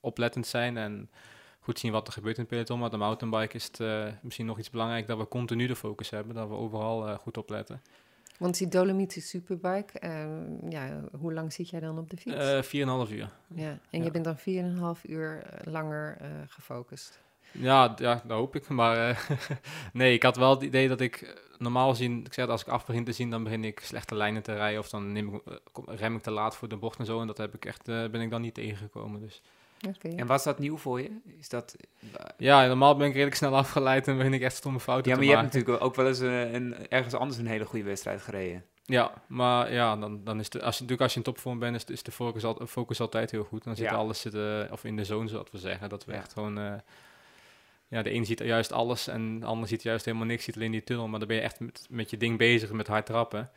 [0.00, 1.10] oplettend zijn en
[1.62, 4.46] goed zien wat er gebeurt in het peloton, maar de mountainbike is het eh, misschien
[4.46, 7.82] nog iets belangrijk dat we continu de focus hebben, dat we overal eh, goed opletten.
[8.42, 10.26] Want die Dolomieten Superbike, eh,
[10.68, 12.36] ja, hoe lang zit jij dan op de fiets?
[12.36, 12.62] Eh
[13.06, 13.30] 4,5 uur.
[13.54, 14.04] ja, en ja.
[14.04, 14.38] je bent dan
[14.96, 17.20] 4,5 uur eh, langer eh, gefocust.
[17.52, 18.68] Ja, ja, dat hoop ik.
[18.80, 19.26] Maar
[19.92, 22.68] nee, ik had wel het idee dat ik normaal gezien, ik zeg het, als ik
[22.68, 24.80] af begin te zien, dan begin ik slechte lijnen te rijden.
[24.80, 25.42] Of dan neem ik,
[25.86, 27.20] rem ik te laat voor de bocht en zo.
[27.20, 29.20] En dat heb ik echt, ben ik dan niet tegengekomen.
[29.20, 29.42] Dus
[29.88, 30.08] Oké.
[30.08, 31.10] En was dat nieuw voor je?
[31.38, 31.76] Is dat...
[32.38, 35.24] ja, normaal ben ik redelijk snel afgeleid en begin ik echt stomme fouten Ja, maar
[35.26, 35.50] te je maken.
[35.52, 38.64] hebt natuurlijk ook wel eens een, een, ergens anders een hele goede wedstrijd gereden.
[38.84, 41.76] Ja, maar ja, dan, dan is de, als je, natuurlijk als je in topvorm bent,
[41.76, 43.64] is, de- is de focus, al, focus altijd heel goed.
[43.64, 43.94] Dan zit Ja.
[43.94, 45.88] alles zitten, of in de zone, zoals we zeggen.
[45.88, 46.18] Dat we Ja.
[46.18, 46.72] echt gewoon, eh,
[47.88, 50.70] ja, de een ziet juist alles en de ander ziet juist helemaal niks, ziet alleen
[50.70, 51.08] die tunnel.
[51.08, 53.50] Maar dan ben je echt met, met je ding bezig, met hard trappen.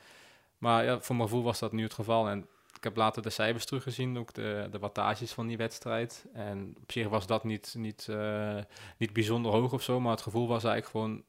[0.57, 2.27] Maar ja, voor mijn gevoel was dat nu het geval.
[2.29, 6.25] En ik heb later de cijfers teruggezien, ook de, de wattages van die wedstrijd.
[6.33, 8.57] En op zich was dat niet, niet, eh,
[8.97, 11.23] niet bijzonder hoog of zo, maar het gevoel was eigenlijk gewoon,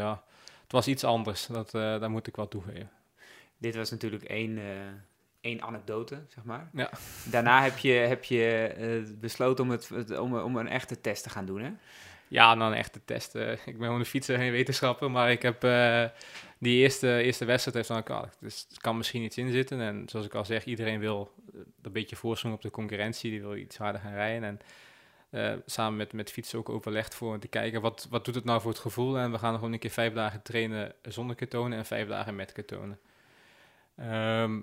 [0.00, 0.22] ja,
[0.62, 1.46] het was iets anders.
[1.46, 2.90] Dat, eh, daar moet ik wel toegeven.
[3.58, 4.64] Dit was natuurlijk één, eh,
[5.40, 6.70] één anekdote, zeg maar.
[6.72, 6.90] Ja.
[7.30, 11.46] Daarna heb je, heb je besloten om, het- om, om een echte test te gaan
[11.46, 11.70] doen, hè?
[12.28, 13.34] Ja, dan echt de test.
[13.34, 15.10] eh, ik ben gewoon een fietser, geen wetenschapper.
[15.10, 16.04] Maar ik heb eh,
[16.58, 19.80] die eerste, eerste wedstrijd heeft dan ook, dus er kan misschien iets in zitten.
[19.80, 23.30] En zoals ik al zeg, iedereen wil eh, een beetje voorsprong op de concurrentie.
[23.30, 24.44] Die wil iets harder gaan rijden.
[24.44, 24.60] En
[25.66, 28.70] samen met, met fietsen ook overlegd voor te kijken, wat, wat doet het nou voor
[28.70, 29.18] het gevoel?
[29.18, 32.52] En we gaan gewoon een keer vijf dagen trainen zonder ketonen en vijf dagen met
[32.52, 32.98] ketonen.
[33.96, 34.60] Ehm,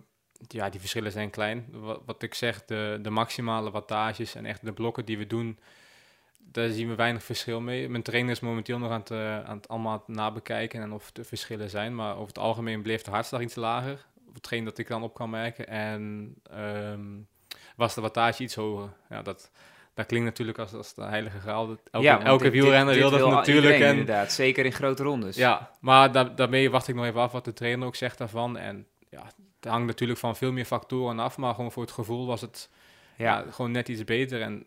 [0.47, 1.65] ja, die verschillen zijn klein.
[1.71, 5.59] Wat, wat ik zeg, de, de maximale wattages en echt de blokken die we doen,
[6.51, 7.89] daar zien we weinig verschil mee.
[7.89, 11.25] Mijn trainer is momenteel nog aan het, eh, aan het allemaal nabekijken en of er
[11.25, 11.95] verschillen zijn.
[11.95, 14.05] Maar over het algemeen bleef de hartslag iets lager.
[14.33, 15.67] Hetgeen dat ik dan op kan merken.
[15.67, 17.01] En ehm,
[17.75, 18.89] was de wattage iets hoger.
[19.09, 19.51] Ja, dat,
[19.93, 21.67] dat klinkt natuurlijk als, als de heilige graal.
[21.91, 23.65] Elke, ja, elke dit- wielrenner dit- wil dat natuurlijk.
[23.65, 25.35] iedereen, En, inderdaad, zeker in grote rondes.
[25.35, 28.57] ja, maar da- daarmee wacht ik nog even af wat de trainer ook zegt daarvan.
[28.57, 29.23] En ja,
[29.61, 31.37] het hangt natuurlijk van veel meer factoren af.
[31.37, 32.69] Maar gewoon voor het gevoel was het
[33.17, 33.25] Ja.
[33.39, 34.41] ja, gewoon net iets beter.
[34.41, 34.65] En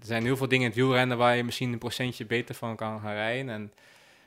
[0.00, 2.76] er zijn heel veel dingen in het wielrennen waar je misschien een procentje beter van
[2.76, 3.48] kan gaan rijden.
[3.52, 3.72] En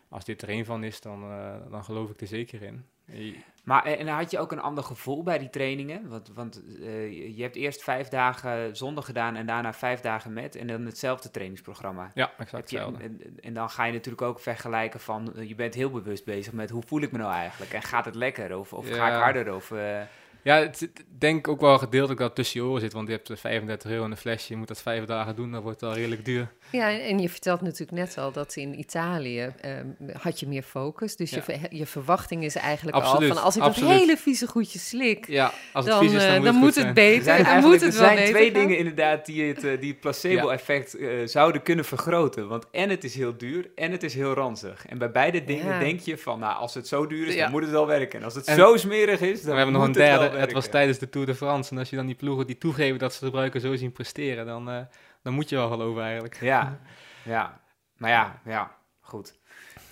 [0.10, 2.86] als dit er een van is, dan, eh, dan geloof ik er zeker in.
[3.06, 6.08] Je- Maar en had je ook een ander gevoel bij die trainingen?
[6.08, 10.56] Want, want eh, je- hebt eerst vijf dagen zonder gedaan en daarna vijf dagen met.
[10.56, 12.12] En dan hetzelfde trainingsprogramma.
[12.14, 13.04] Ja, exact je, hetzelfde.
[13.04, 16.54] en, en dan ga je natuurlijk ook vergelijken van, eh, je bent heel bewust bezig
[16.54, 17.74] met hoe voel ik me nou eigenlijk?
[17.74, 18.58] En gaat het lekker?
[18.58, 19.56] Of, of ga ik harder?
[19.56, 20.02] Of, eh,
[20.44, 22.94] Ja, het, het- ik denk ook wel gedeeltelijk dat het tussen je oren zit.
[22.94, 24.54] Want je hebt eh, 35 euro in een flesje.
[24.54, 25.52] Je moet dat vijf dagen doen.
[25.52, 26.48] Dat wordt wel redelijk duur.
[26.72, 29.86] Ja, en je vertelt natuurlijk net al dat in Italië ehm,
[30.22, 31.16] had je meer focus.
[31.16, 31.56] Dus je, Ja.
[31.70, 33.90] je verwachting is eigenlijk Absoluut, al van als ik absoluut.
[33.90, 36.54] dat hele vieze goedje slik, Ja, als het dan, vies is, dan, eh, moet dan
[36.54, 37.24] het, moet het er beter.
[37.24, 38.60] zijn, Dan moet het er wel zijn beter twee gaan.
[38.62, 42.48] dingen inderdaad die het, eh, die het placebo-effect eh, zouden kunnen vergroten.
[42.48, 44.86] Want en het is heel duur en het is heel ranzig.
[44.88, 45.80] En bij beide dingen Ja.
[45.80, 47.42] denk je van, nou, als het zo duur is, Ja.
[47.42, 48.20] dan moet het wel werken.
[48.20, 49.98] En als het En- zo smerig is, dan We hebben nog een het
[50.40, 51.72] Het, was tijdens de Tour de France.
[51.72, 54.46] En als je dan die ploegen die toegeven dat ze de gebruiker zo zien presteren,
[54.46, 54.82] dan, eh,
[55.22, 56.40] dan moet je wel geloven eigenlijk.
[56.42, 56.80] Ja,
[57.26, 57.62] ja.
[57.98, 59.42] Maar ja, ja, goed.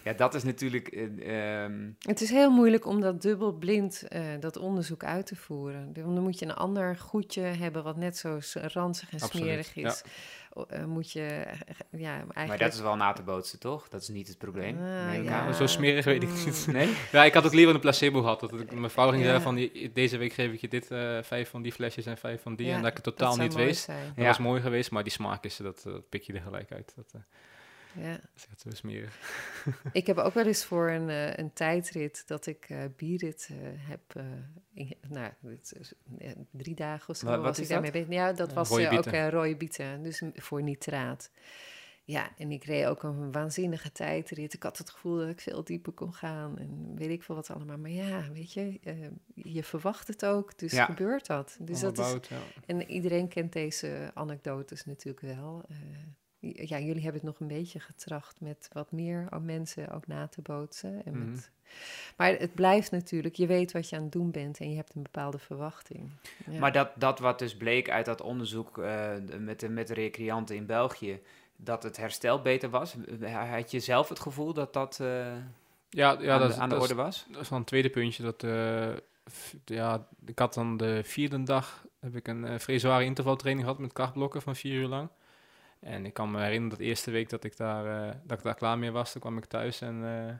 [0.03, 0.87] Ja, dat is natuurlijk...
[0.87, 5.93] eh, ehm, Het is heel moeilijk om dat dubbelblind, eh dat onderzoek uit te voeren.
[5.93, 10.03] Dan moet je een ander goedje hebben wat net zo ranzig en Absoluut, smerig is.
[10.05, 10.09] O-
[10.67, 11.53] eh, moet je, eh,
[11.99, 12.47] ja, eigenlijk...
[12.47, 13.87] Maar dat is wel na te bootsen, toch?
[13.89, 14.75] Dat is niet het probleem.
[15.13, 15.39] Ik ja.
[15.41, 15.53] aan.
[15.53, 16.45] Zo smerig weet ik Mm.
[16.45, 16.67] niet.
[16.71, 16.95] Nee?
[17.11, 18.39] Ja, ik had ook liever een placebo gehad.
[18.39, 19.23] Dat ik, mijn vrouw ging Ja.
[19.25, 22.17] zeggen van, die- deze week geef ik je dit, eh, vijf van die flesjes en
[22.17, 22.67] vijf van die.
[22.67, 23.83] Ja, en dat ik het totaal niet wist.
[23.83, 24.05] zijn.
[24.07, 24.25] Dat Ja.
[24.25, 26.93] was mooi geweest, maar die smaak is, dat, dat pik je er gelijk uit.
[26.95, 27.21] Dat, eh,
[27.95, 28.11] Ja.
[28.11, 29.19] dat is echt zo smerig.
[29.93, 33.57] Ik heb ook wel eens voor een, eh, een tijdrit dat ik eh bierrit eh,
[33.89, 34.23] heb.
[34.73, 35.93] in- nou, dit
[36.51, 38.09] drie dagen of zo was ik daarmee bezig.
[38.09, 41.31] Ja, dat was ook rode bieten, dus voor nitraat.
[42.03, 44.53] Ja, en ik reed ook een waanzinnige tijdrit.
[44.53, 47.49] Ik had het gevoel dat ik veel dieper kon gaan en weet ik veel wat
[47.49, 47.77] allemaal.
[47.77, 48.79] Maar ja, weet je,
[49.33, 50.85] je verwacht het ook, dus Ja.
[50.85, 51.57] gebeurt dat.
[51.59, 52.37] Dus dat is, ja.
[52.65, 55.65] en iedereen kent deze anekdotes natuurlijk wel.
[56.41, 60.41] Ja, jullie hebben het nog een beetje getracht met wat meer mensen ook na te
[60.41, 61.01] bootsen.
[61.05, 61.29] En Mhm.
[61.31, 61.49] met,
[62.17, 64.95] maar het blijft natuurlijk, je weet wat je aan het doen bent en je hebt
[64.95, 66.09] een bepaalde verwachting.
[66.49, 66.59] Ja.
[66.59, 70.55] Maar dat, dat wat dus bleek uit dat onderzoek eh, met, de, met de recreanten
[70.55, 71.19] in België,
[71.55, 72.95] dat het herstel beter was.
[73.49, 76.69] Had je zelf het gevoel dat dat eh, Ja, ja aan, dat, de, is- aan
[76.69, 77.25] de dat is- orde was?
[77.31, 78.23] Dat is dan een tweede puntje.
[78.23, 78.89] Dat, eh,
[79.65, 83.81] ja, ik had dan de vierde dag heb ik een eh, vrij zware intervaltraining gehad
[83.81, 85.09] met krachtblokken van vier uur lang.
[85.81, 88.43] En ik kan me herinneren dat de eerste week dat ik daar, eh, dat ik
[88.43, 90.35] daar klaar mee was, toen kwam ik thuis en eh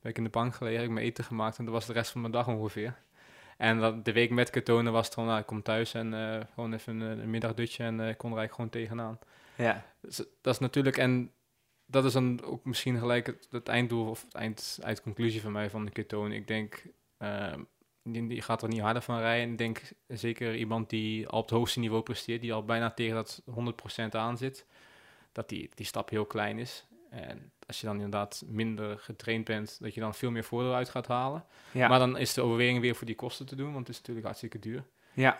[0.00, 1.92] ben ik in de bank gelegen, heb ik mijn eten gemaakt en dat was de
[1.92, 2.98] rest van mijn dag ongeveer.
[3.56, 6.40] En dat, de week met ketonen was het gewoon, nou, ik kom thuis en eh,
[6.54, 9.18] gewoon even een, een middagdutje en ik kon er eigenlijk gewoon tegenaan.
[9.56, 9.84] Ja.
[10.00, 11.32] Dus dat is natuurlijk, en
[11.86, 15.70] dat is dan ook misschien gelijk het, het einddoel of het eind, eindconclusie van mij
[15.70, 16.36] van de ketonen.
[16.36, 16.82] Ik denk,
[17.16, 17.52] eh,
[18.12, 19.50] die, die gaat er niet harder van rijden.
[19.50, 23.14] Ik denk zeker iemand die al op het hoogste niveau presteert, die al bijna tegen
[23.14, 24.66] dat 100% aan zit,
[25.32, 26.86] dat die, die stap heel klein is.
[27.10, 30.88] En als je dan inderdaad minder getraind bent, dat je dan veel meer voordeel uit
[30.88, 31.44] gaat halen.
[31.72, 31.88] Ja.
[31.88, 34.26] Maar dan is de overweging weer voor die kosten te doen, want het is natuurlijk
[34.26, 34.84] hartstikke duur.
[35.12, 35.38] Ja.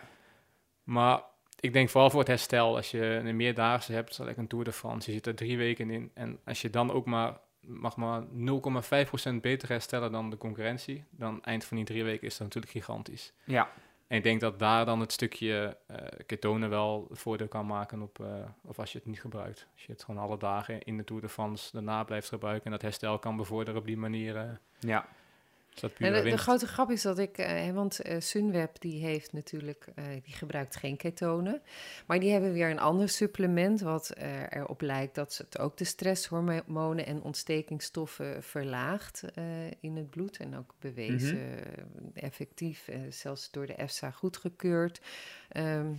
[0.83, 1.23] Maar
[1.61, 4.73] ik denk vooral voor het herstel, als je een meerdaagse hebt, zoals een Tour de
[4.73, 6.11] France, je zit er drie weken in.
[6.15, 11.43] En als je dan ook maar, mag maar 0,5% beter herstellen dan de concurrentie, dan
[11.43, 13.33] eind van die drie weken is dat natuurlijk gigantisch.
[13.45, 13.71] Ja.
[14.07, 15.97] En ik denk dat daar dan het stukje eh
[16.27, 18.27] ketonen wel voordeel kan maken op, eh,
[18.63, 19.67] of als je het niet gebruikt.
[19.75, 22.71] Als je het gewoon alle dagen in de Tour de France daarna blijft gebruiken en
[22.71, 24.37] dat herstel kan bevorderen op die manier.
[24.37, 24.45] eh,
[24.81, 25.09] Ja.
[25.81, 30.05] Dat de, grote grap is dat ik, eh, want eh, Sunweb die heeft natuurlijk, eh,
[30.23, 31.63] die gebruikt geen ketonen,
[32.07, 35.85] maar die hebben weer een ander supplement wat eh, erop lijkt dat het ook de
[35.85, 39.25] stresshormonen en ontstekingsstoffen verlaagt
[39.81, 45.01] in het bloed en ook bewezen eh, effectief, zelfs door de EFSA goedgekeurd.
[45.49, 45.95] Ehm,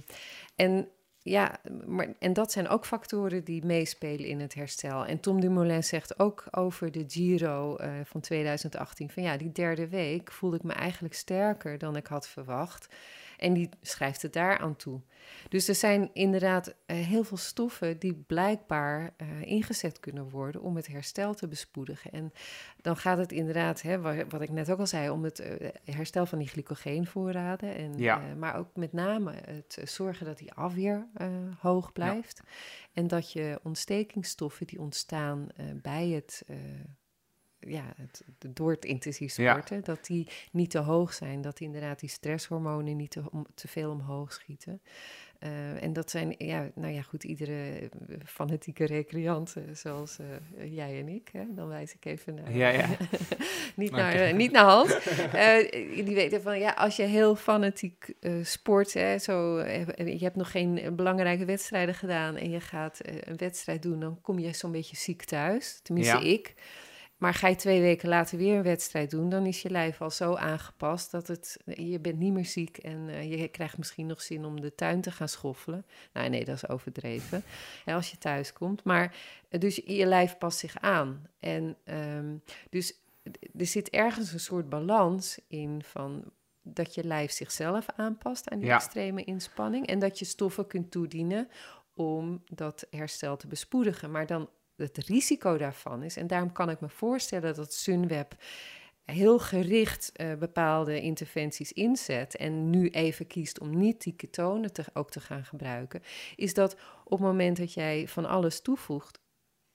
[0.56, 0.88] en
[1.24, 5.06] ja, maar, en dat zijn ook factoren die meespelen in het herstel.
[5.06, 9.10] En Tom Dumoulin zegt ook over de Giro eh, van 2018...
[9.10, 12.88] van ja, die derde week voelde ik me eigenlijk sterker dan ik had verwacht.
[13.42, 15.02] En die schrijft het daar aan toe.
[15.50, 20.76] Dus er zijn inderdaad eh, heel veel stoffen die blijkbaar eh, ingezet kunnen worden om
[20.76, 22.12] het herstel te bespoedigen.
[22.12, 22.34] En
[22.82, 25.70] dan gaat het inderdaad, hè, wa- wat ik net ook al zei, om het eh,
[25.96, 27.76] herstel van die glycogeenvoorraden.
[27.76, 28.22] En, Ja.
[28.38, 31.08] maar ook met name het zorgen dat die afweer
[31.60, 32.42] hoog blijft.
[32.94, 35.48] En dat je ontstekingsstoffen die ontstaan
[35.82, 36.44] bij het.
[37.68, 39.52] Ja, het, door het intensief Ja.
[39.52, 41.42] sporten, dat die niet te hoog zijn.
[41.42, 44.82] Dat inderdaad die stresshormonen niet te, om, te veel omhoog schieten.
[45.42, 47.88] Eh, en dat zijn, ja, nou ja, goed, iedere eh,
[48.26, 52.88] fanatieke recreant, zoals eh, jij en ik, hè, dan wijs ik even naar, Ja, ja.
[53.76, 54.98] niet, naar, niet naar Hans.
[56.06, 59.60] Die weten van, ja, als je heel fanatiek sport, hè, zo,
[59.96, 64.40] je hebt nog geen belangrijke wedstrijden gedaan en je gaat een wedstrijd doen, dan kom
[64.40, 65.80] je zo'n beetje ziek thuis.
[65.84, 66.24] Tenminste, Ja.
[66.24, 66.54] ik.
[67.22, 70.10] Maar ga je twee weken later weer een wedstrijd doen, dan is je lijf al
[70.12, 74.22] zo aangepast dat het, je bent niet meer ziek en eh, je krijgt misschien nog
[74.22, 75.86] zin om de tuin te gaan schoffelen.
[76.14, 77.44] Nou nee, dat is overdreven
[77.86, 78.84] hè, als je thuis komt.
[78.84, 79.16] Maar
[79.50, 81.28] eh, dus je lijf past zich aan.
[81.40, 82.36] En ehm,
[82.70, 82.94] dus
[83.58, 86.24] er zit ergens een soort balans in van
[86.62, 88.76] dat je lijf zichzelf aanpast aan die Ja.
[88.76, 91.50] extreme inspanning en dat je stoffen kunt toedienen
[91.94, 94.12] om dat herstel te bespoedigen.
[94.12, 94.50] Maar dan
[94.82, 98.36] het risico daarvan is, en daarom kan ik me voorstellen dat Sunweb
[99.06, 104.84] heel gericht eh, bepaalde interventies inzet en nu even kiest om niet die ketonen te,
[104.94, 106.02] ook te gaan gebruiken,
[106.36, 109.20] is dat op het moment dat jij van alles toevoegt,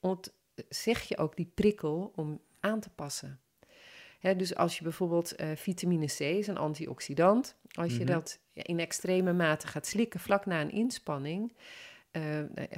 [0.01, 0.33] ont,
[0.69, 3.41] zeg je ook die prikkel om aan te passen.
[4.37, 8.13] Dus als je bijvoorbeeld eh, vitamine C is een antioxidant, als je Mhm.
[8.13, 11.53] dat in extreme mate gaat slikken vlak na een inspanning,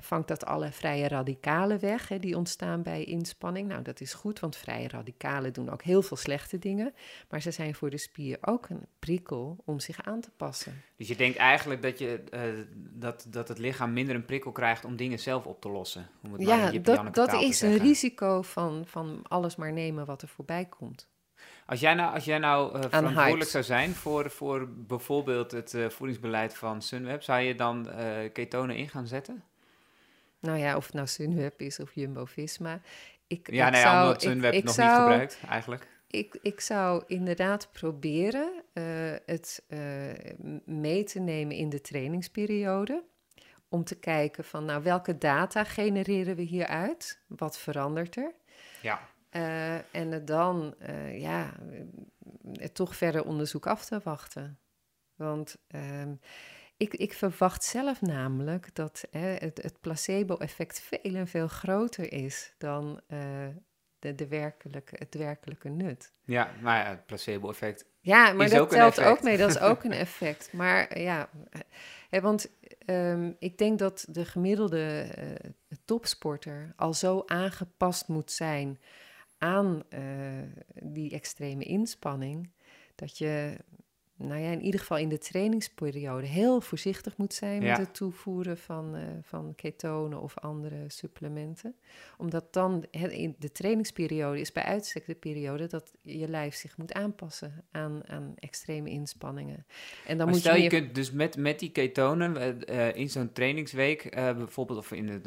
[0.00, 3.68] vangt dat alle vrije radicalen weg hè, die ontstaan bij inspanning.
[3.68, 6.94] Nou, dat is goed, want vrije radicalen doen ook heel veel slechte dingen,
[7.28, 10.82] maar ze zijn voor de spier ook een prikkel om zich aan te passen.
[10.96, 12.42] Dus je denkt eigenlijk dat, je, eh,
[12.74, 16.08] dat, dat het lichaam minder een prikkel krijgt om dingen zelf op te lossen.
[16.22, 20.28] Om het Ja, dat, dat is een risico van, van alles maar nemen wat er
[20.28, 21.08] voorbij komt.
[21.68, 25.88] Als jij nou, als jij nou eh, verantwoordelijk zou zijn voor, voor bijvoorbeeld het eh,
[25.88, 29.44] voedingsbeleid van Sunweb, zou je dan eh, ketonen in gaan zetten?
[30.40, 32.80] Nou ja, of het nou Sunweb is of Jumbo-Visma.
[33.26, 35.86] Ik, Ja, ik nee, zou, omdat Sunweb ik nog zou- niet gebruikt, eigenlijk.
[36.06, 38.62] Ik, ik zou inderdaad proberen
[39.26, 39.62] het
[40.64, 43.02] mee te nemen in de trainingsperiode.
[43.68, 47.20] Om te kijken van, nou, welke data genereren we hieruit?
[47.26, 48.32] Wat verandert er?
[48.80, 49.00] Ja.
[49.38, 51.52] Eh, en het dan, eh, ja,
[52.52, 54.58] eh, toch verder onderzoek af te wachten.
[55.14, 56.14] Want ehm,
[56.76, 62.54] Ik, ik verwacht zelf namelijk dat hè, het, het placebo-effect veel en veel groter is
[62.58, 63.00] dan
[63.98, 66.12] de, de werkelijke, het werkelijke nut.
[66.24, 67.84] Ja, maar ja, het placebo-effect.
[68.00, 70.52] Ja, maar dat telt ook mee, dat is ook een effect.
[70.52, 71.28] Maar ja,
[72.10, 72.50] hè, want
[72.86, 75.50] um, ik denk dat de gemiddelde uh,
[75.84, 78.78] topsporter al zo aangepast moet zijn
[79.38, 80.00] aan uh,
[80.82, 82.50] die extreme inspanning,
[82.94, 83.56] dat je
[84.18, 88.58] nou ja, in ieder geval in de trainingsperiode heel voorzichtig moet zijn met het toevoeren
[88.58, 91.74] van, uh, van ketonen of andere supplementen.
[92.16, 96.92] Omdat dan in de trainingsperiode is bij uitstek de periode dat je lijf zich moet
[96.92, 99.66] aanpassen aan, aan extreme inspanningen.
[100.06, 103.32] En dan moet stel je, je kunt dus met, met die ketonen uh, in zo'n
[103.32, 105.20] trainingsweek, uh, bijvoorbeeld, of in de,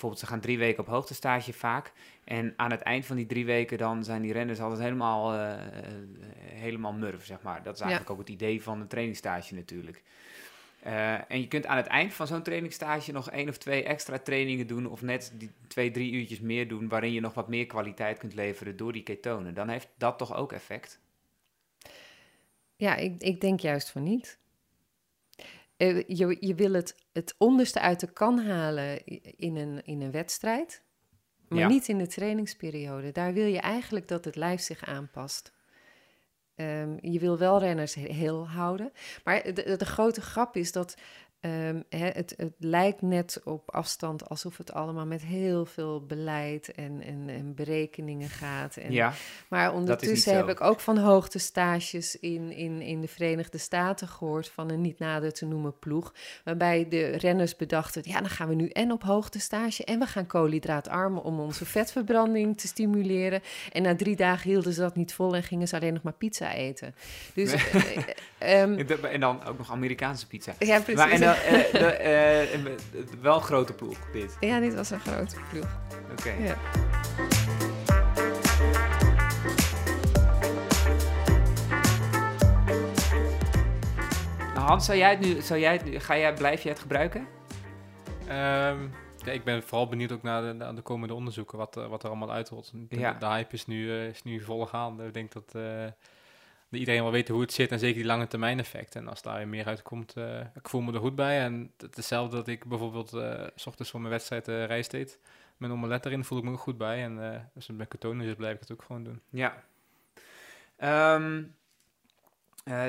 [0.00, 1.92] bijvoorbeeld ze gaan drie weken op hoogtestage vaak.
[2.24, 5.54] En aan het eind van die drie weken dan zijn die renners altijd helemaal, uh,
[6.38, 7.62] helemaal murf, zeg maar.
[7.62, 10.02] Dat is eigenlijk ook het idee van een trainingstage natuurlijk.
[10.86, 14.18] Uh, en je kunt aan het eind van zo'n trainingstage nog één of twee extra
[14.18, 17.66] trainingen doen, of net die twee, drie uurtjes meer doen, waarin je nog wat meer
[17.66, 19.54] kwaliteit kunt leveren door die ketonen.
[19.54, 21.00] Dan heeft dat toch ook effect?
[22.76, 24.38] Ja, ik, ik denk juist van niet.
[25.82, 29.04] Uh, je, je wil het, het onderste uit de kan halen
[29.36, 30.82] in een, in een wedstrijd,
[31.48, 33.12] maar niet in de trainingsperiode.
[33.12, 35.52] Daar wil je eigenlijk dat het lijf zich aanpast.
[36.56, 38.92] Um, je wil wel renners heel houden.
[39.24, 40.94] Maar de, de, grote grap is dat
[41.42, 47.02] Um, het, het, lijkt net op afstand alsof het allemaal met heel veel beleid en,
[47.02, 48.76] en, en berekeningen gaat.
[48.76, 49.12] En, ja,
[49.48, 54.70] maar ondertussen heb ik ook van hoogtestages in, in, in de Verenigde Staten gehoord van
[54.70, 56.14] een niet nader te noemen ploeg.
[56.44, 60.26] Waarbij de renners bedachten, ja dan gaan we nu en op hoogtestage en we gaan
[60.26, 63.42] koolhydraatarm om onze vetverbranding te stimuleren.
[63.72, 66.12] En na drie dagen hielden ze dat niet vol en gingen ze alleen nog maar
[66.12, 66.94] pizza eten.
[67.34, 67.52] Dus,
[68.62, 70.54] um, en dan ook nog Amerikaanse pizza.
[70.58, 71.28] Ja, precies.
[73.20, 74.36] Wel een grote ploeg, dit.
[74.40, 75.78] Ja, dit was een grote ploeg.
[76.10, 76.28] Oké.
[76.28, 76.42] Okay.
[76.42, 76.56] Ja.
[84.54, 87.20] Hans, zou jij het nu, zou jij het, ga jij, blijf je het gebruiken?
[88.28, 88.92] Um,
[89.24, 92.08] ja, ik ben vooral benieuwd ook naar de, naar de komende onderzoeken, wat, wat er
[92.08, 92.70] allemaal uitrolt.
[92.74, 93.12] De, ja.
[93.12, 95.06] de hype is nu, uh, is nu gaande.
[95.06, 95.54] Ik denk dat
[96.78, 99.00] iedereen wel weet hoe het zit en zeker die lange termijn effecten.
[99.00, 101.40] En als daar meer uitkomt, uh, ik voel me er goed bij.
[101.40, 105.18] En hetzelfde dat ik bijvoorbeeld uh, s ochtends voor mijn wedstrijd uh, rijst eet.
[105.56, 107.02] Met omelet erin voel ik me goed bij.
[107.02, 107.18] En
[107.54, 109.20] als het met ketonen is, blijf ik het ook gewoon doen.
[109.30, 109.64] Ja.
[111.14, 111.54] Um,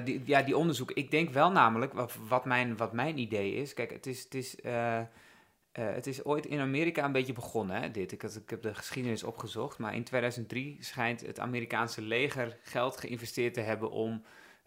[0.04, 0.91] die, ja, die onderzoek.
[0.91, 3.74] Ik denk wel namelijk, wat, wat, mijn, wat mijn idee is.
[3.74, 4.24] Kijk, het is...
[4.24, 4.56] Het is
[5.80, 8.12] uh, het is ooit in Amerika een beetje begonnen, hè, dit.
[8.12, 12.98] Ik, had, ik heb de geschiedenis opgezocht, maar in 2003 schijnt het Amerikaanse leger geld
[12.98, 14.24] geïnvesteerd te hebben om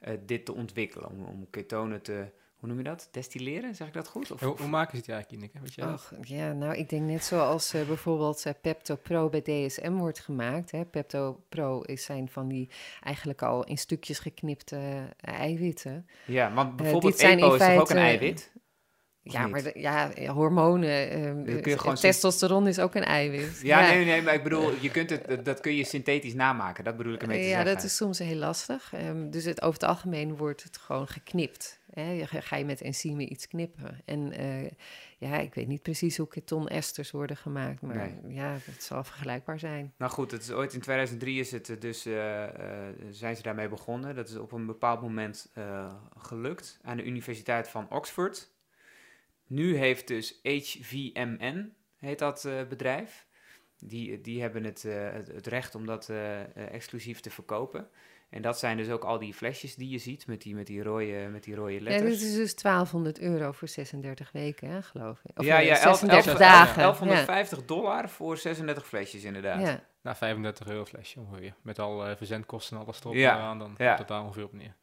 [0.09, 1.11] uh, dit te ontwikkelen.
[1.11, 3.09] Om, om ketonen te, hoe noem je dat?
[3.11, 4.31] Destilleren, zeg ik dat goed?
[4.31, 5.61] Of, hoe, hoe maken ze het eigenlijk, Ineke?
[5.61, 9.93] Weet je Och, ja, nou, ik denk net zoals uh, bijvoorbeeld Pepto Pro bij DSM
[9.93, 10.71] wordt gemaakt.
[10.71, 10.85] Hè.
[10.85, 16.07] Pepto Pro is zijn van die eigenlijk al in stukjes geknipte eiwitten.
[16.27, 18.53] Ja, want bijvoorbeeld EPO is toch ook een eiwit?
[19.27, 23.61] Ja, maar de, ja, hormonen, um, gewoon testosteron is ook een eiwit.
[23.63, 26.85] Ja, ja, Nee, nee, maar ik bedoel, je kunt het, dat kun je synthetisch namaken,
[26.85, 27.69] dat bedoel ik ermee te ja, zeggen.
[27.69, 28.93] Ja, dat is soms heel lastig.
[28.95, 31.81] Um, dus het, over het algemeen wordt het gewoon geknipt.
[31.91, 32.27] Hè?
[32.27, 34.01] Ga je met enzymen iets knippen.
[34.05, 34.71] En uh,
[35.19, 38.35] ja, ik weet niet precies hoe ketonesters worden gemaakt, maar nee.
[38.35, 39.93] ja, het zal vergelijkbaar zijn.
[39.99, 42.49] Nou goed, het is ooit in 2003 is het dus, uh, uh,
[43.11, 44.15] zijn ze daarmee begonnen.
[44.15, 45.51] Dat is op een bepaald moment
[46.19, 48.53] gelukt aan de Universiteit van Oxford.
[49.47, 53.27] Nu heeft dus HVMN, heet dat uh, bedrijf,
[53.79, 57.89] die, die hebben het, uh, het, recht om dat uh, exclusief te verkopen.
[58.31, 60.83] En dat zijn dus ook al die flesjes die je ziet met die, met die,
[60.83, 62.03] rode, met die rode letters.
[62.03, 65.39] Ja, dit is dus 1200 euro voor 36 weken, hè, geloof ik.
[65.39, 66.83] Of ja, ja, 36 11, dagen.
[66.83, 67.65] 1150 ja.
[67.67, 69.61] dollar voor 36 flesjes, inderdaad.
[69.61, 69.81] Ja.
[70.03, 71.55] Nou, 35 euro flesje ongeveer.
[71.63, 73.39] Met al verzendkosten en alles erop ja.
[73.39, 73.87] aan, dan ja.
[73.87, 74.75] komt het daar ongeveer op neer.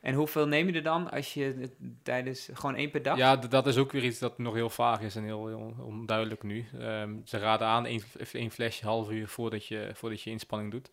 [0.00, 1.70] En hoeveel neem je er dan als je
[2.02, 3.16] tijdens gewoon één per dag?
[3.16, 6.42] Ja, dat is ook weer iets dat nog heel vaag is en heel, heel onduidelijk
[6.42, 6.68] nu.
[6.80, 10.90] Um, ze raden aan één, één flesje half uur voordat je, voordat je inspanning doet.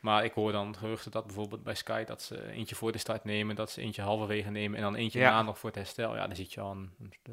[0.00, 3.24] Maar ik hoor dan geruchten dat bijvoorbeeld bij Sky dat ze eentje voor de start
[3.24, 5.30] nemen, dat ze eentje halverwege nemen en dan eentje ja.
[5.30, 6.14] na nog voor het herstel.
[6.14, 6.92] Ja, dan zit je aan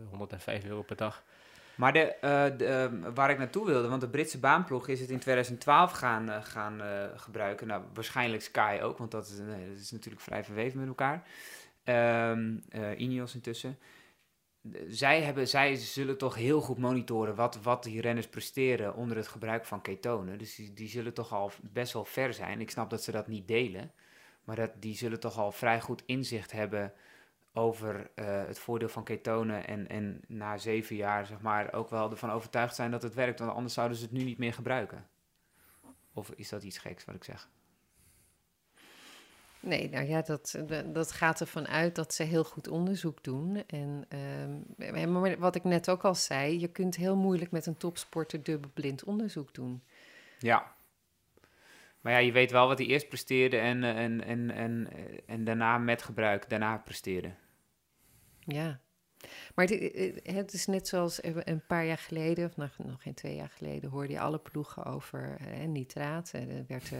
[0.09, 1.23] 105 euro per dag.
[1.75, 2.15] Maar de,
[2.57, 6.29] de, uh, waar ik naartoe wilde, want de Britse baanploeg is het in 2012 gaan,
[6.29, 6.81] uh, gaan
[7.15, 7.67] gebruiken.
[7.67, 11.27] Nou, waarschijnlijk Sky ook, want dat is, nee, dat is natuurlijk vrij verweven met elkaar.
[12.31, 12.63] Um,
[12.97, 13.77] Ineos intussen.
[14.87, 19.27] Zij, hebben, zij zullen toch heel goed monitoren wat, wat die renners presteren onder het
[19.27, 20.37] gebruik van ketonen.
[20.37, 22.61] Dus die, die zullen toch al best wel ver zijn.
[22.61, 23.91] Ik snap dat ze dat niet delen.
[24.43, 26.93] Maar dat, die zullen toch al vrij goed inzicht hebben
[27.55, 32.11] over eh, het voordeel van ketonen en, en na zeven jaar zeg maar ook wel
[32.11, 35.07] ervan overtuigd zijn dat het werkt, want anders zouden ze het nu niet meer gebruiken.
[36.13, 37.49] Of is dat iets geks wat ik zeg?
[39.59, 43.63] Nee, nou ja, dat, dat gaat ervan uit dat ze heel goed onderzoek doen.
[43.67, 44.07] En
[45.11, 49.03] maar wat ik net ook al zei, je kunt heel moeilijk met een topsporter dubbelblind
[49.03, 49.83] onderzoek doen.
[50.39, 50.75] Ja.
[52.01, 55.03] Maar ja, je weet wel wat hij eerst presteerde en, eh, en, en, en, eh,
[55.25, 57.31] en daarna met gebruik, daarna presteerde.
[58.45, 58.79] Ja.
[59.55, 63.35] Maar het, het, is net zoals een paar jaar geleden, of nog, nog geen twee
[63.35, 66.31] jaar geleden, hoorde je alle ploegen over hè, nitraat.
[66.31, 66.99] Er werd uh,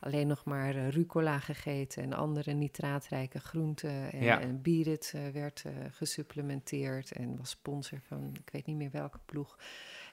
[0.00, 4.12] alleen nog maar uh, rucola gegeten en andere nitraatrijke groenten.
[4.12, 4.40] En, Ja.
[4.40, 9.58] en eh, werd eh, gesupplementeerd en was sponsor van, ik weet niet meer welke ploeg.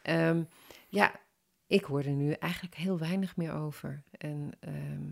[0.01, 0.43] Ehm,
[0.89, 1.19] ja,
[1.67, 4.03] ik hoor er nu eigenlijk heel weinig meer over.
[4.11, 5.11] En ehm,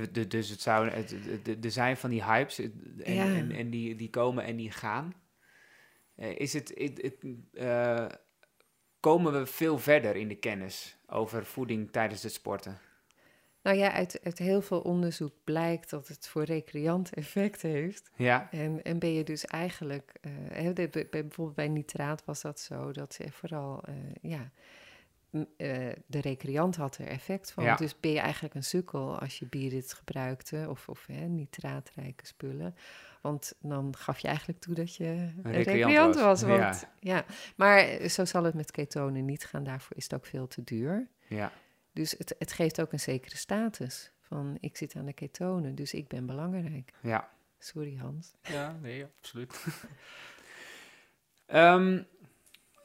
[0.00, 3.24] Je, dus het zou, het, er zijn van die hypes en, Ja.
[3.24, 5.14] en, en die, die komen en die gaan.
[6.14, 8.06] Eh, is het, het, het, eh,
[9.00, 12.78] komen we veel verder in de kennis over voeding tijdens het sporten?
[13.62, 18.10] Nou ja, uit, uit heel veel onderzoek blijkt dat het voor recreant effect heeft.
[18.16, 18.48] Ja.
[18.50, 20.12] En, en ben je dus eigenlijk,
[20.90, 23.84] bij- bijvoorbeeld bij nitraat was dat zo, dat ze vooral,
[24.20, 24.50] ja,
[25.32, 27.64] eh, de recreant had er effect van.
[27.64, 27.76] Ja.
[27.76, 32.74] Dus ben je eigenlijk een sukkel als je bierit gebruikte of, of hè, nitraatrijke spullen.
[33.20, 36.42] Want dan gaf je eigenlijk toe dat je een recreant recreant, was.
[36.42, 37.24] want, ja.
[37.56, 40.64] Maar eh, zo zal het met ketonen niet gaan, daarvoor is het ook veel te
[40.64, 41.08] duur.
[41.28, 41.52] Ja.
[41.92, 44.12] Dus het, het geeft ook een zekere status.
[44.20, 46.92] Van ik zit aan de ketonen, dus ik ben belangrijk.
[47.02, 47.28] Ja.
[47.58, 48.34] Sorry Hans.
[48.42, 49.64] Ja, nee, absoluut.
[51.46, 52.02] Ehm,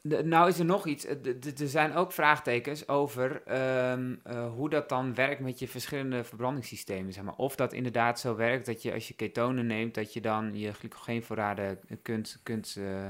[0.07, 1.05] nou is er nog iets.
[1.05, 6.23] Eh, Er zijn ook vraagtekens over ehm, eh, hoe dat dan werkt met je verschillende
[6.23, 7.13] verbrandingssystemen.
[7.13, 7.35] Zeg maar.
[7.35, 10.73] Of dat inderdaad zo werkt dat je als je ketonen neemt, dat je dan je
[10.73, 13.07] glycogeenvoorraden kunt, kunt, eh,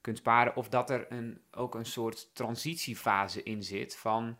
[0.00, 0.56] kunt sparen.
[0.56, 4.36] Of dat er een, ook een soort transitiefase in zit van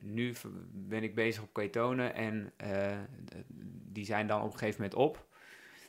[0.00, 0.34] nu
[0.72, 2.52] ben ik bezig op ketonen en
[3.92, 5.26] die zijn dan op een gegeven moment op.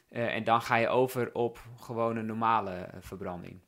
[0.10, 3.60] En dan ga je over op gewoon een normale verbranding.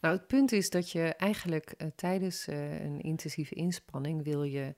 [0.00, 4.74] Nou, het punt is dat je eigenlijk eh, tijdens eh, een intensieve inspanning wil je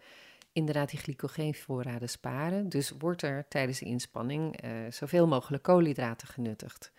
[0.52, 2.68] inderdaad die glycogeenvoorraden sparen.
[2.68, 6.92] Dus wordt er tijdens de inspanning eh, zoveel mogelijk koolhydraten genuttigd.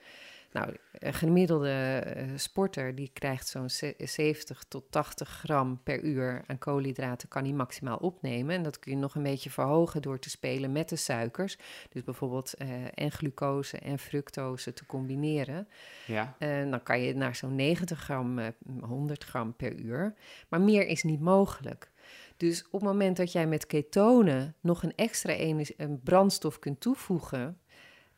[0.52, 6.44] Nou, een gemiddelde eh, sporter die krijgt zo'n ze- 70 tot 80 gram per uur
[6.48, 8.56] aan koolhydraten kan hij maximaal opnemen.
[8.56, 11.58] En dat kun je nog een beetje verhogen door te spelen met de suikers.
[11.90, 15.68] Dus bijvoorbeeld eh, en glucose en fructose te combineren.
[16.06, 16.36] Ja.
[16.40, 18.48] En dan kan je naar zo'n 90 gram, eh,
[18.82, 20.14] 100 gram per uur.
[20.50, 21.92] Maar meer is niet mogelijk.
[22.38, 25.34] Dus op het moment dat jij met ketonen nog een extra
[25.78, 27.60] een brandstof kunt toevoegen,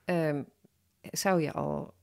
[0.05, 0.43] ehm,
[1.11, 1.93] zou je al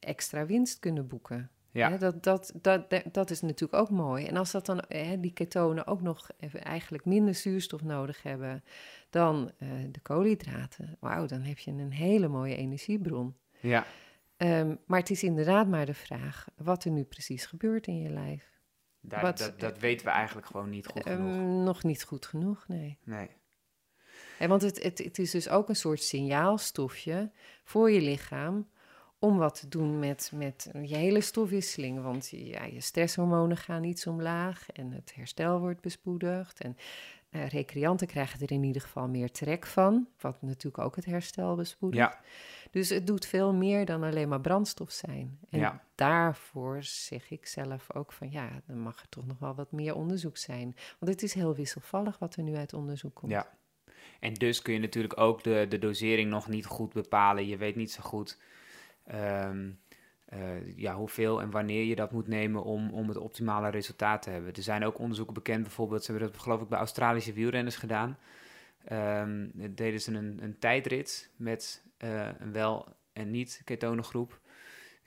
[0.00, 1.50] extra winst kunnen boeken.
[1.72, 1.90] Ja.
[1.90, 4.26] Hè, dat, dat, dat, dat, dat is natuurlijk ook mooi.
[4.26, 8.64] En als dat dan, hè, die ketonen ook nog even eigenlijk minder zuurstof nodig hebben
[9.10, 13.36] dan eh, de koolhydraten, wauw, dan heb je een hele mooie energiebron.
[13.60, 13.86] Ja.
[14.36, 18.10] Ehm, maar het is inderdaad maar de vraag wat er nu precies gebeurt in je
[18.10, 18.60] lijf.
[19.00, 21.64] Daar, Wat- dat, dat weten we eigenlijk gewoon niet goed Ehm, genoeg.
[21.64, 22.98] nog niet goed genoeg, nee.
[23.04, 23.28] Nee.
[24.48, 27.30] Want het, het, het is dus ook een soort signaalstofje
[27.64, 28.68] voor je lichaam
[29.18, 32.02] om wat te doen met, met je hele stofwisseling.
[32.02, 36.60] Want ja, je stresshormonen gaan iets omlaag en het herstel wordt bespoedigd.
[36.60, 36.76] En
[37.30, 41.56] eh, recreanten krijgen er in ieder geval meer trek van, wat natuurlijk ook het herstel
[41.56, 42.12] bespoedigt.
[42.12, 42.20] Ja.
[42.70, 45.38] Dus het doet veel meer dan alleen maar brandstof zijn.
[45.50, 45.82] En Ja.
[45.94, 49.94] daarvoor zeg ik zelf ook van ja, dan mag er toch nog wel wat meer
[49.94, 50.76] onderzoek zijn.
[50.98, 53.32] Want het is heel wisselvallig wat er nu uit onderzoek komt.
[53.32, 53.56] Ja.
[54.20, 57.46] En dus kun je natuurlijk ook de, de dosering nog niet goed bepalen.
[57.46, 58.38] Je weet niet zo goed
[59.08, 59.70] ehm,
[60.24, 64.30] eh, ja, hoeveel en wanneer je dat moet nemen om, om het optimale resultaat te
[64.30, 64.54] hebben.
[64.54, 68.18] Er zijn ook onderzoeken bekend, bijvoorbeeld, ze hebben dat geloof ik bij Australische wielrenners gedaan.
[68.84, 74.40] Ehm, deden ze een, een tijdrit met eh, een wel en niet ketonengroep.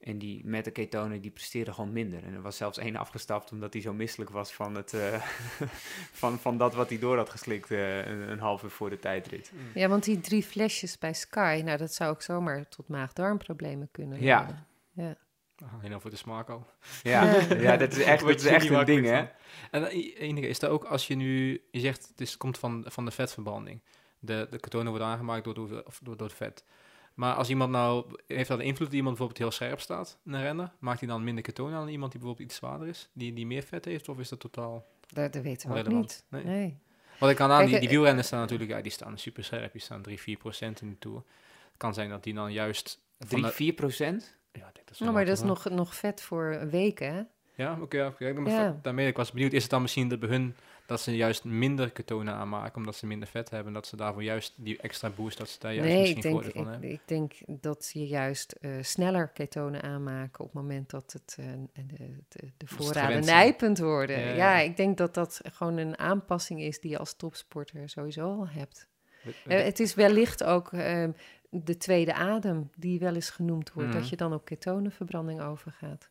[0.04, 2.24] En die met de ketonen, die presteerden gewoon minder.
[2.24, 5.22] En er was zelfs één afgestapt omdat hij zo misselijk was van, het, eh,
[6.22, 9.00] van, van dat wat hij door had geslikt eh, een, een half uur voor de
[9.00, 9.52] tijdrit.
[9.74, 14.22] Ja, want die drie flesjes bij Sky, nou dat zou ook zomaar tot maag-darmproblemen kunnen
[14.22, 14.38] Ja.
[14.38, 14.66] leiden.
[14.94, 15.16] Ja.
[15.80, 16.68] Alleen over de smaak al.
[17.04, 19.26] Ja, ja, dat is echt, dat is echt een ding, hè?
[19.72, 22.86] En eh, enige is dat ook als je nu, je zegt het is, komt van,
[22.88, 23.82] van de vetverbranding.
[24.20, 26.64] De, de ketonen worden aangemaakt door, of door, door het vet.
[27.14, 30.42] Maar als iemand nou, heeft dat een invloed dat iemand bijvoorbeeld heel scherp staat, een
[30.42, 30.72] renner?
[30.80, 33.10] Maakt hij dan minder ketonen aan dan iemand die bijvoorbeeld iets zwaarder is?
[33.14, 34.10] Die, die meer vet heeft?
[34.10, 36.24] Of is dat totaal Dat, dat weten we ook niet.
[36.30, 36.44] Nee.
[36.44, 36.78] Nee.
[37.20, 39.44] Wat ik kan aan, Kijk, die, eh, die wielrenners staan natuurlijk, ja, die staan super
[39.44, 39.72] scherp.
[39.72, 41.24] Die staan 3, 4 procent in de Tour.
[41.78, 43.02] kan zijn dat die dan juist...
[43.20, 44.38] van 3, de- 4 procent?
[44.52, 47.22] Ja, ik denk dat is Nou, maar dat is nog, nog vet voor weken, hè?
[47.56, 48.14] Ja, oké.
[48.18, 48.80] ja, Ja.
[48.82, 50.56] Daarmee, ik was benieuwd, is het dan misschien dat bij hun
[50.92, 54.54] dat ze juist minder ketonen aanmaken, omdat ze minder vet hebben, dat ze daarvoor juist
[54.56, 56.92] die extra boost, dat ze daar juist nee, misschien ik denk, van ik, hebben?
[56.92, 61.46] ik denk dat je juist eh, sneller ketonen aanmaken op het moment dat het, eh,
[61.74, 64.20] de, de, de het voorraden nijpend worden.
[64.20, 64.58] Ja, Ja, ja.
[64.60, 68.88] ik denk dat dat gewoon een aanpassing is die je als topsporter sowieso al hebt.
[69.24, 71.08] We- we- Eh, het is wellicht ook eh,
[71.50, 76.10] de tweede adem die wel eens genoemd wordt, dat je dan op ketonenverbranding overgaat.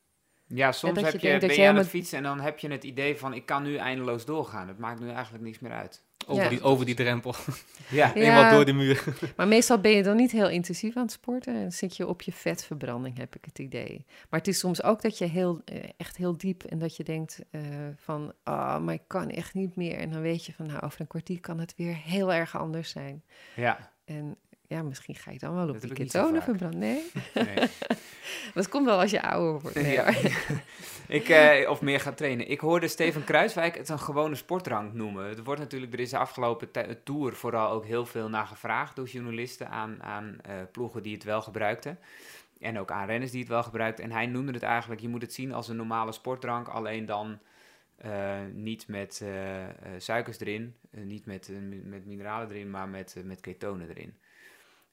[0.55, 2.85] Ja, soms heb je ben je je aan het fietsen en dan heb je het
[2.85, 4.69] idee van ik kan nu eindeloos doorgaan.
[4.69, 6.03] Het maakt nu eigenlijk niks meer uit.
[6.27, 6.49] over, ja.
[6.49, 7.35] die, over die drempel.
[7.91, 9.05] Ja, Eenmaal door die muur.
[9.37, 11.55] Maar meestal ben je dan niet heel intensief aan het sporten.
[11.55, 14.05] En zit je op je vetverbranding, heb ik het idee.
[14.31, 17.05] Maar het is soms ook dat je heel, eh, echt heel diep en dat je
[17.05, 17.61] denkt eh,
[17.97, 19.99] van, ah, maar ik kan echt niet meer.
[19.99, 22.91] En dan weet je van, nou, over een kwartier kan het weer heel erg anders
[22.91, 23.25] zijn.
[23.55, 23.91] ja.
[24.05, 24.37] En
[24.71, 26.79] ja, misschien ga je dan wel op Dat die ik ketonen verbranden.
[26.79, 27.69] Nee, Nee.
[28.55, 29.77] het komt wel als je ouder wordt.
[29.77, 30.09] Nee, Ja.
[31.19, 32.51] ik, eh, of meer gaat trainen.
[32.51, 35.29] Ik hoorde Steven Kruiswijk het een gewone sportrank noemen.
[35.29, 38.97] Het wordt natuurlijk, er is de afgelopen ti- tour vooral ook heel veel naar gevraagd
[38.97, 41.99] door journalisten aan, aan eh, ploegen die het wel gebruikten.
[42.61, 44.05] En ook aan renners die het wel gebruikten.
[44.05, 47.39] En hij noemde het eigenlijk, je moet het zien als een normale sportdrank, alleen dan
[47.97, 52.89] eh, niet met eh, eh, suikers erin, eh, niet met, eh, met mineralen erin, maar
[52.89, 54.15] met, eh, met ketonen erin.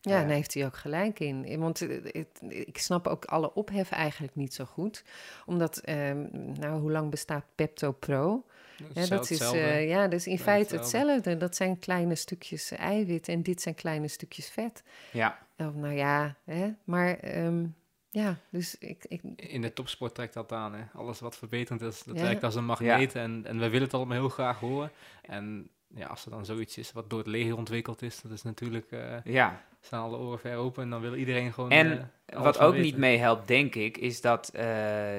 [0.08, 0.26] Ja, Ja.
[0.26, 1.45] daar heeft hij ook gelijk in.
[1.45, 2.05] Eh, Want eh,
[2.49, 5.03] ik snap ook alle ophef eigenlijk niet zo goed.
[5.45, 6.28] Omdat, ehm,
[6.60, 8.45] nou, hoe lang bestaat Pepto Pro?
[8.93, 11.12] Ja, dat is, eh, ja, dat is in Ja, feite hetzelfde.
[11.12, 11.38] hetzelfde.
[11.39, 14.84] Dat zijn kleine stukjes eiwit en dit zijn kleine stukjes vet.
[15.12, 16.70] Ja, nou ja, hè?
[16.84, 17.66] maar ehm,
[18.10, 20.74] ja, dus ik, ik, In de topsport trekt dat aan.
[20.74, 20.84] Hè.
[20.93, 22.22] Alles wat verbeterend is, dat Ja.
[22.22, 23.16] werkt als een magneet.
[23.16, 24.91] En, en we willen het allemaal heel graag horen.
[25.22, 28.41] En ja, als er dan zoiets is wat door het leger ontwikkeld is, dat is
[28.43, 28.88] natuurlijk,
[29.24, 29.64] ja.
[29.88, 30.83] Staan alle oren ver open.
[30.83, 32.85] En dan wil iedereen gewoon En eh, Wat ook weten.
[32.85, 35.15] niet meehelpt, denk ik, is dat, eh,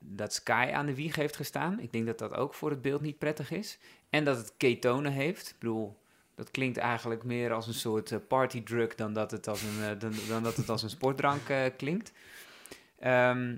[0.00, 1.80] dat Sky aan de wieg heeft gestaan.
[1.80, 3.78] Ik denk dat dat ook voor het beeld niet prettig is.
[4.10, 5.48] En dat het ketonen heeft.
[5.48, 5.98] Ik bedoel,
[6.34, 10.12] dat klinkt eigenlijk meer als een soort eh, partydrug dan dat het als een, dan,
[10.28, 11.40] dan dat het als een sportdrank
[11.76, 12.12] klinkt.
[12.98, 13.56] Ehm,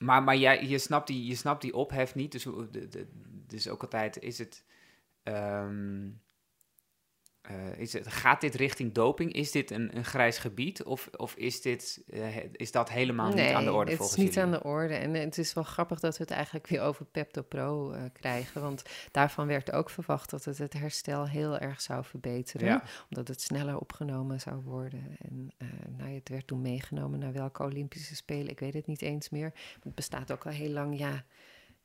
[0.00, 2.32] maar maar jij, je, snapt die, je snapt die ophef niet.
[2.32, 3.06] Dus, hoe- de, de,
[3.46, 4.64] dus ook altijd is het...
[5.22, 6.08] ehm,
[7.46, 9.32] eh, is het, gaat dit richting doping?
[9.32, 10.82] Is dit een, een grijs gebied?
[10.82, 14.34] Of, of is, dit, eh, is dat helemaal niet aan de orde het is niet
[14.34, 14.42] jullie?
[14.42, 14.94] aan de orde.
[14.94, 18.60] En het is wel grappig dat we het eigenlijk weer over Pepto Pro eh, krijgen.
[18.62, 22.66] Want daarvan werd ook verwacht dat het het herstel heel erg zou verbeteren.
[22.66, 22.82] Ja.
[23.08, 25.16] Omdat het sneller opgenomen zou worden.
[25.18, 25.50] En
[25.96, 28.48] nou, het werd toen meegenomen naar welke Olympische Spelen.
[28.48, 29.52] Ik weet het niet eens meer.
[29.82, 30.98] Het bestaat ook al heel lang.
[30.98, 31.24] Ja,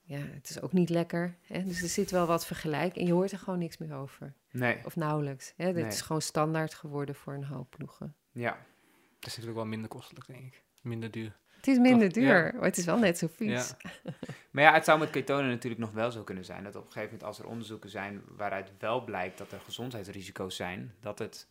[0.02, 1.36] ja het is ook niet lekker.
[1.42, 1.64] Hè?
[1.64, 2.96] Dus er zit wel wat vergelijk.
[2.96, 4.34] En je hoort er gewoon niks meer over.
[4.52, 5.54] Nee, Of nauwelijks.
[5.58, 5.66] Hè?
[5.66, 5.86] Dit Nee.
[5.86, 8.16] is gewoon standaard geworden voor een hoop ploegen.
[8.32, 8.66] ja.
[9.20, 10.64] Het is natuurlijk wel minder kostelijk, denk ik.
[10.82, 11.38] Minder duur.
[11.56, 12.24] Het is minder Toch?
[12.24, 12.52] duur, Ja.
[12.54, 13.74] maar het is wel net zo vies.
[14.52, 16.64] Maar ja, het zou met ketonen natuurlijk nog wel zo kunnen zijn.
[16.64, 20.56] Dat op een gegeven moment als er onderzoeken zijn waaruit wel blijkt dat er gezondheidsrisico's
[20.56, 21.48] zijn, dat het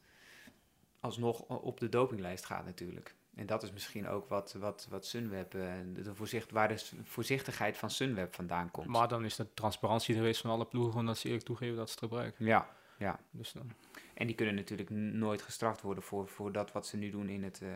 [1.00, 3.14] alsnog op de dopinglijst gaat natuurlijk.
[3.34, 7.76] En dat is misschien ook wat, wat, wat Sunweb, eh, de, voorzicht, waar de voorzichtigheid
[7.76, 8.86] van Sunweb vandaan komt.
[8.86, 11.94] Maar dan is de transparantie geweest van alle ploegen, omdat ze eerlijk toegeven dat ze
[11.94, 12.46] het gebruiken.
[12.46, 12.68] Ja,
[12.98, 13.18] ja.
[13.30, 13.70] Dus dan,
[14.14, 17.42] En die kunnen natuurlijk nooit gestraft worden voor, voor dat wat ze nu doen in
[17.42, 17.68] het eh,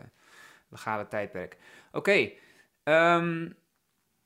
[0.69, 1.57] legale tijdperk.
[1.91, 2.31] Oké,
[2.83, 3.49] ehm,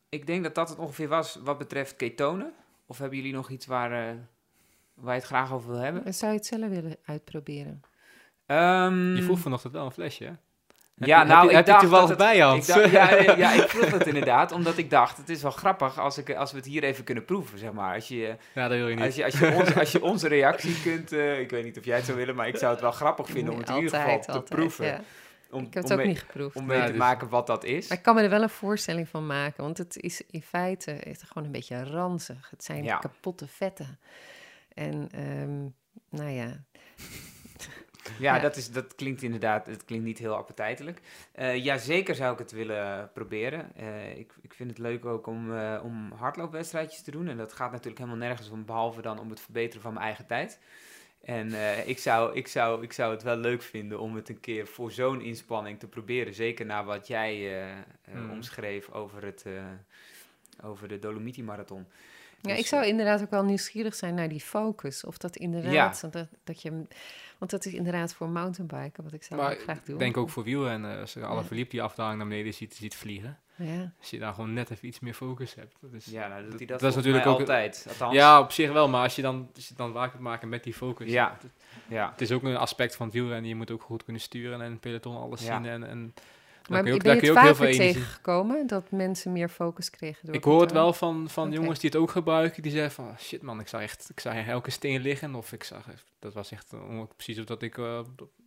[0.10, 2.54] ik denk dat dat het ongeveer was wat betreft ketonen.
[2.86, 4.16] Of hebben jullie nog iets waar, eh,
[4.94, 6.14] waar je het graag over wil hebben?
[6.14, 7.82] Zou je het zelf willen uitproberen?
[8.46, 10.34] Ehm, je vroeg vanochtend wel een flesje, hè?
[11.00, 12.68] Ja, nou, heb je, ik heb je dacht toevallig dat het- bij je hand?
[12.68, 15.52] Ik dacht, ja, ja, ja, ik vroeg het inderdaad, omdat ik dacht, het is wel
[15.52, 17.96] grappig als, ik, als we het hier even kunnen proeven, zeg maar.
[17.96, 19.06] Als je, Ja, dat wil je niet.
[19.06, 21.86] als je, als je, onze, als je onze reactie kunt, eh, ik weet niet of
[21.86, 23.90] jij het zou willen, maar ik zou het wel grappig vinden om het in ieder
[24.00, 24.86] geval te altijd, proeven.
[24.86, 25.02] ja.
[25.52, 26.56] Om, Ik heb het om ook mee, niet geproefd.
[26.56, 27.88] om mee Ja, te dus- maken wat dat is.
[27.88, 30.98] Maar ik kan me er wel een voorstelling van maken, want het is in feite
[31.28, 32.48] gewoon een beetje ranzig.
[32.52, 32.98] Het zijn Ja.
[32.98, 34.00] kapotte vetten.
[34.74, 35.60] En ehm,
[36.22, 36.64] nou ja,
[38.20, 38.40] Ja, Ja.
[38.42, 41.02] Dat, is, dat klinkt inderdaad, het klinkt niet heel appetijtelijk.
[41.32, 43.76] Eh ja, zeker zou ik het willen proberen.
[43.76, 47.28] Eh, ik, ik vind het leuk ook om, eh, om hardloopwedstrijdjes te doen.
[47.28, 50.26] En dat gaat natuurlijk helemaal nergens om, behalve dan om het verbeteren van mijn eigen
[50.26, 50.60] tijd.
[51.24, 51.52] En
[51.88, 54.92] ik, zou, ik, zou, ik zou het wel leuk vinden om het een keer voor
[54.92, 56.34] zo'n inspanning te proberen.
[56.34, 57.78] Zeker na wat jij eh, eh,
[58.14, 58.32] Mm.
[58.32, 59.46] omschreef over, het,
[60.64, 61.86] over de Dolomiti Marathon.
[62.42, 65.04] Ja, Dus, ik zou inderdaad ook wel nieuwsgierig zijn naar die focus.
[65.04, 66.72] Of dat inderdaad, dat, dat je,
[67.38, 69.94] want dat is inderdaad voor mountainbiken, wat ik zou Maar ook graag doen.
[69.96, 72.96] ik denk ook voor wielrennen, als je alle verliep die afdaling naar beneden ziet, ziet
[72.96, 73.40] vliegen.
[73.56, 73.94] Ja.
[74.00, 75.76] Als je daar gewoon net even iets meer focus hebt.
[75.82, 78.14] Dat is, Ja, nou, dat is volgens natuurlijk ook altijd, althans.
[78.14, 80.74] Ja, op zich wel, maar als je dan, als je dan kunt maken met die
[80.74, 81.12] focus.
[81.12, 81.52] Ja, Het,
[81.88, 82.10] ja.
[82.12, 83.50] het is ook een aspect van het wielrennen.
[83.50, 85.56] Je moet ook goed kunnen sturen en peloton alles Ja.
[85.56, 85.66] zien.
[85.66, 86.14] En, en
[86.70, 87.94] Maar kun je ook, ben je het ook heel veel vaker energie.
[88.02, 91.90] tegengekomen dat mensen meer focus kregen door Ik hoor het wel van, van jongens die
[91.90, 92.62] het ook gebruiken.
[92.62, 95.36] Die zeggen van, "Ah, shit man, ik zag echt ik zag elke steen liggen.
[95.36, 95.86] Of ik zag,
[96.20, 98.00] dat was echt uh, precies of dat ik, uh,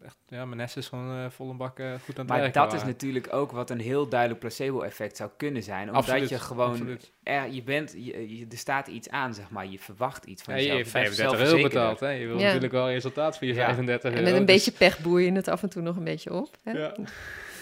[0.05, 2.53] echt, ja, mijn is gewoon uh, vol een bak uh, goed aan het Maar werken
[2.61, 2.87] dat waren.
[2.87, 5.87] is natuurlijk ook wat een heel duidelijk placebo-effect zou kunnen zijn.
[5.89, 9.67] Omdat Absoluut, je gewoon, er, je bent, je, je- er staat iets aan, zeg maar.
[9.67, 10.83] Je verwacht iets van Ja, je jezelf.
[10.93, 12.01] hebt bent 35 euro betaald.
[12.01, 12.09] Hè?
[12.11, 12.45] Je wil Ja.
[12.45, 13.65] natuurlijk wel resultaat voor je Ja.
[13.65, 14.31] 35 En euro.
[14.31, 16.57] met een dus- beetje pech boer je het af en toe nog een beetje op.
[16.63, 16.71] Hè?
[16.73, 16.95] Ja.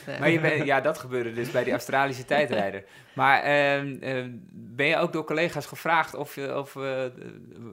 [0.06, 0.18] Ja.
[0.18, 2.84] Maar je bent, ja, dat gebeurde dus bij die Australische tijdrijder.
[3.12, 7.04] Maar ehm, ehm, ben je ook door collega's gevraagd of je, of, eh,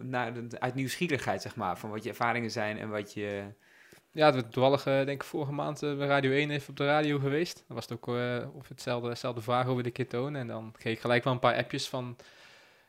[0.02, 3.44] naar, uit nieuwsgierigheid, zeg maar, van wat je ervaringen zijn en wat je...
[4.12, 6.86] Ja, het toevallig eh, denk ik vorige maand eh, bij Radio 1 even op de
[6.86, 7.64] radio geweest.
[7.68, 10.42] Dan was het ook eh, of hetzelfde, hetzelfde vraag over de ketonen.
[10.42, 12.16] En dan kreeg ik gelijk wel een paar appjes van...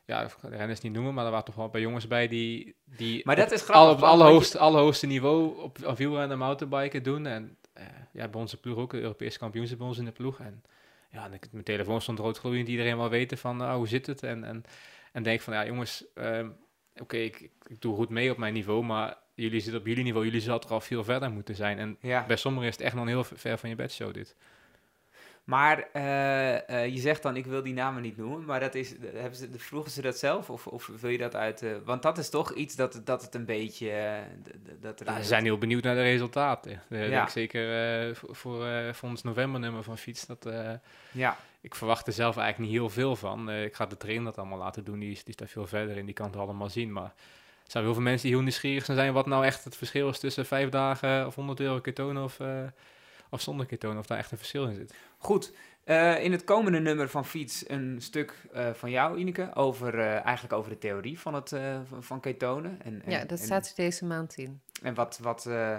[0.05, 2.27] Ja, ik ga de renners niet noemen, maar er waren toch wel bij jongens bij
[2.27, 2.75] die...
[2.85, 5.77] die Maar dat op is al- grappig, Op het wat je- allerhoogste, allerhoogste niveau op,
[5.85, 7.25] op wielrennen en mountainbiken doen.
[7.25, 10.11] En eh, ja, bij onze ploeg ook, de Europese kampioen zit bij ons in de
[10.11, 10.39] ploeg.
[10.39, 10.63] En
[11.11, 12.67] ja, en ik, mijn telefoon stond roodgloeiend.
[12.67, 14.23] Iedereen wil weten van, nou, hoe zit het?
[14.23, 14.63] En, en,
[15.11, 16.49] en denk van, ja jongens, ehm,
[17.01, 20.03] oké, ik, ik, ik doe goed mee op mijn niveau, maar jullie zitten op jullie
[20.03, 21.79] niveau, jullie zouden er al veel verder moeten zijn.
[21.79, 22.25] En Ja.
[22.25, 24.35] bij sommigen is het echt nog heel ver van je bedshow dit.
[25.49, 28.93] Maar eh, eh, je zegt dan, ik wil die namen niet noemen, maar dat is,
[29.13, 31.61] hebben ze, vroegen ze dat zelf of, of wil je dat uit...
[31.61, 33.89] eh, want dat is toch iets dat, dat het een beetje...
[33.91, 34.13] eh,
[34.81, 36.71] dat er Nou, ze zijn heel benieuwd naar de resultaten.
[36.89, 37.09] Eh, Ja.
[37.09, 37.63] denk ik zeker
[38.09, 40.25] eh, voor, voor, eh, voor ons novembernummer van Fiets.
[40.25, 40.71] Dat, eh,
[41.11, 41.37] Ja.
[41.61, 43.49] Ik verwacht er zelf eigenlijk niet heel veel van.
[43.49, 44.99] Eh, ik ga de trainer dat allemaal laten doen.
[44.99, 46.05] Die is, die is daar veel verder in.
[46.05, 46.91] Die kan het allemaal zien.
[46.91, 47.03] Maar
[47.63, 49.13] er zijn heel veel mensen die heel nieuwsgierig zijn...
[49.13, 52.47] wat nou echt het verschil is tussen vijf dagen of 100 euro ketonen of, eh,
[53.29, 53.97] of zonder ketonen.
[53.97, 54.93] Of daar echt een verschil in zit.
[55.17, 55.53] Goed,
[55.83, 60.25] eh, in het komende nummer van Fiets een stuk eh, van jou, Ineke, over, eh,
[60.25, 62.79] eigenlijk over de theorie van, het, eh, van- ketonen.
[62.83, 64.61] En, en, ja, dat en- staat er deze maand in.
[64.83, 65.71] En wat, wat, eh,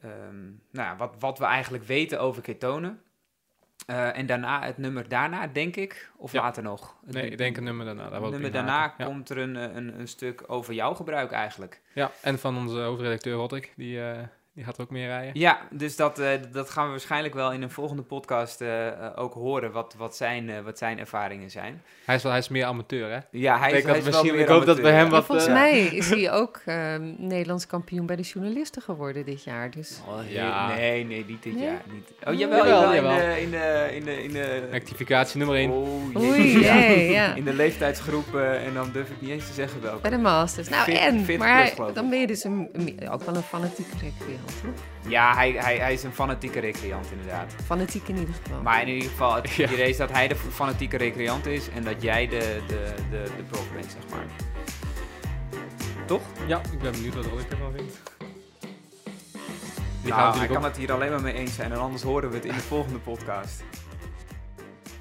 [0.00, 3.02] ehm, nou, ja, wat, wat we eigenlijk weten over ketonen.
[3.86, 6.40] Eh, en daarna, het nummer daarna, denk ik, of Ja.
[6.42, 6.96] later nog?
[7.04, 8.08] Het Nee, ik denk een nummer daarna.
[8.08, 8.94] Daar nummer daarna.
[8.98, 9.04] Ja.
[9.04, 11.80] komt er een, een, een stuk over jouw gebruik eigenlijk.
[11.92, 13.72] Ja, en van onze hoofdredacteur Roddik.
[13.76, 14.18] Die, eh,
[14.58, 15.30] die gaat er ook meer rijden.
[15.34, 18.94] Ja, dus dat, eh, dat gaan we waarschijnlijk wel in een volgende podcast eh, eh,
[19.16, 21.82] ook horen, wat, wat, zijn, eh, wat zijn ervaringen zijn.
[22.04, 23.18] Hij is, wel, hij is meer amateur, hè?
[23.30, 25.10] Ja, hij Ik is, hij is wel meer ik hoop dat bij amateur, hem ja.
[25.10, 29.70] wat, Volgens mij is hij ook ehm, Nederlands kampioen bij de journalisten geworden dit jaar.
[29.70, 30.74] Dus Oh, Ja.
[30.74, 31.64] Nee, nee, niet dit Nee?
[31.64, 31.82] jaar.
[31.92, 32.12] Niet.
[32.26, 33.10] Oh, jawel, Jawel.
[33.12, 34.68] In, de, in, de, in, de, in de...
[34.70, 35.70] Rectificatie nummer 1.
[35.70, 36.74] Oh, Oei, ja.
[36.84, 37.34] ja.
[37.34, 40.00] In de leeftijdsgroep, en dan durf ik niet eens te zeggen welke.
[40.00, 40.68] bij de Masters.
[40.68, 42.70] Nou, Fit- en, 40 maar plus, dan ben je dus een,
[43.10, 44.47] ook wel een fanatieke recreant, toch?
[45.08, 47.54] Ja, hij, hij, hij is een fanatieke recreant inderdaad.
[47.64, 48.62] Fanatiek in ieder geval.
[48.62, 49.68] Maar in ieder geval, het Ja.
[49.70, 53.42] idee is dat hij de fanatieke recreant is en dat jij de, de, de, de
[53.42, 54.26] prof bent, zeg maar.
[56.06, 56.22] Toch?
[56.46, 58.00] Ja, ik ben benieuwd wat Roddik ervan vindt.
[60.02, 62.44] Nou, natuurlijk kan het hier alleen maar mee eens zijn en anders horen we het
[62.44, 63.62] in de volgende podcast.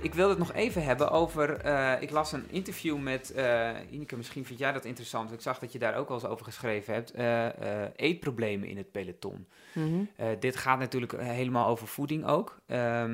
[0.01, 1.57] Ik wil het nog even hebben over.
[1.57, 3.31] eh, ik las een interview met.
[3.31, 5.31] eh Ineke, misschien vind jij dat interessant.
[5.31, 7.11] Ik zag dat je daar ook wel eens over geschreven hebt.
[7.11, 9.47] eh, eetproblemen in het peloton.
[9.73, 10.03] Mhm.
[10.39, 12.57] Dit gaat natuurlijk helemaal over voeding ook.
[12.65, 13.05] Eh,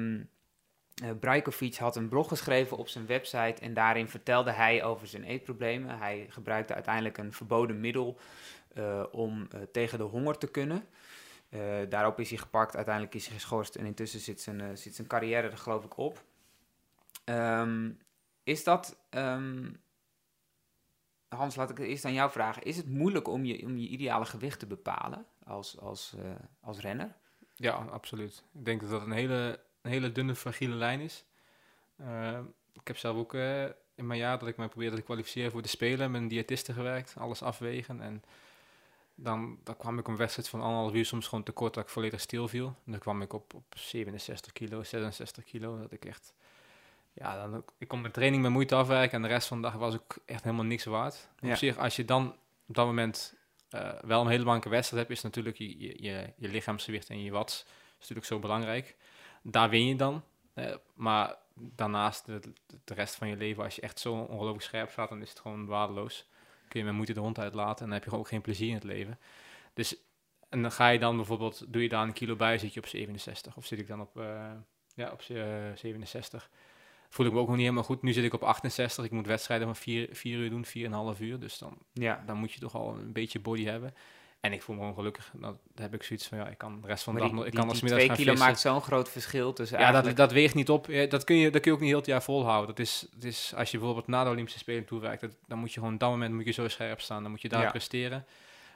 [1.19, 5.97] Brajkovic had een blog geschreven op zijn website en daarin vertelde hij over zijn eetproblemen.
[5.97, 8.17] Hij gebruikte uiteindelijk een verboden middel
[9.11, 10.83] om tegen de honger te kunnen.
[11.89, 15.49] Daarop is hij gepakt, uiteindelijk is hij geschorst en intussen zit zijn, zit zijn carrière
[15.49, 16.23] er geloof ik op.
[17.23, 17.91] Ehm,
[18.43, 19.71] is dat, ehm,
[21.27, 22.63] Hans, laat ik het eerst aan jou vragen.
[22.63, 26.79] Is het moeilijk om je, om je ideale gewicht te bepalen als, als, eh, als
[26.79, 27.15] renner?
[27.55, 28.43] Ja, absoluut.
[28.53, 31.25] Ik denk dat dat een hele, een hele dunne, fragiele lijn is.
[31.95, 32.39] Eh,
[32.73, 33.63] ik heb zelf ook eh,
[33.95, 36.73] in mijn jaar dat ik me probeerde te kwalificeren voor de Spelen met een diëtiste
[36.73, 38.01] gewerkt, alles afwegen.
[38.01, 38.23] En
[39.15, 42.19] dan, dan kwam ik een wedstrijd van anderhalf uur soms gewoon tekort dat ik volledig
[42.19, 42.67] stil viel.
[42.67, 46.33] En dan kwam ik op, op 67 kilo, 66 kilo, dat ik echt...
[47.13, 49.73] Ja, dan, ik kon mijn training met moeite afwerken en de rest van de dag
[49.75, 51.29] was ook echt helemaal niks waard.
[51.39, 51.49] Ja.
[51.49, 52.35] Op zich, als je dan
[52.67, 53.35] op dat moment
[53.69, 57.23] eh, wel een hele belangrijke wedstrijd hebt, is natuurlijk je, je, je, je lichaamsgewicht en
[57.23, 58.95] je watts is natuurlijk zo belangrijk.
[59.41, 60.23] Daar win je dan.
[60.53, 62.39] eh, maar daarnaast, de,
[62.83, 65.39] de rest van je leven, als je echt zo ongelooflijk scherp staat, dan is het
[65.39, 66.27] gewoon waardeloos.
[66.67, 68.67] Kun je met moeite de hond uitlaten en dan heb je gewoon ook geen plezier
[68.67, 69.19] in het leven.
[69.73, 69.95] Dus,
[70.49, 72.87] en dan ga je dan bijvoorbeeld, doe je daar een kilo bij, zit je op
[72.87, 73.57] 67.
[73.57, 74.51] Of zit ik dan op, eh,
[74.95, 75.45] ja, op eh,
[75.75, 76.49] 67.
[77.13, 78.01] Voel ik me ook nog niet helemaal goed.
[78.01, 79.05] Nu zit ik op 68.
[79.05, 80.65] Ik moet wedstrijden van 4, 4 uur doen,
[81.15, 81.39] 4,5 uur.
[81.39, 82.23] Dus dan, Ja.
[82.25, 83.93] dan moet je toch al een beetje body hebben.
[84.39, 85.31] En ik voel me gewoon gelukkig.
[85.33, 87.45] Dan heb ik zoiets van, ja, ik kan de rest van de dag nog...
[87.45, 88.47] Ik kan als middags twee gaan kilo vissen.
[88.47, 90.17] maakt zo'n groot verschil tussen Ja, dat, eigenlijk...
[90.23, 90.87] dat weegt niet op.
[91.09, 92.67] Dat kun, je, dat kun je ook niet heel het jaar volhouden.
[92.75, 95.73] Dat is, dat is, als je bijvoorbeeld na de Olympische Spelen toereikt, dat, dan moet
[95.73, 97.21] je gewoon op dat moment moet je zo scherp staan.
[97.21, 97.69] Dan moet je daar Ja.
[97.69, 98.25] presteren.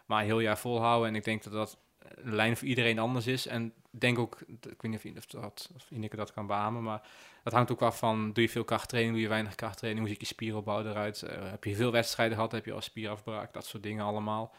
[0.05, 1.09] Maar een heel jaar volhouden.
[1.09, 1.77] En ik denk dat dat
[2.15, 3.47] een lijn voor iedereen anders is.
[3.47, 7.01] En denk ook, ik weet niet of, dat, of Ineke dat kan beamen, maar
[7.43, 10.27] dat hangt ook af van, doe je veel krachttraining, doe je weinig krachttraining, hoe ziet
[10.27, 13.83] je spieropbouw eruit, Eh, heb je veel wedstrijden gehad, heb je al spierafbraak, dat soort
[13.83, 14.55] dingen allemaal.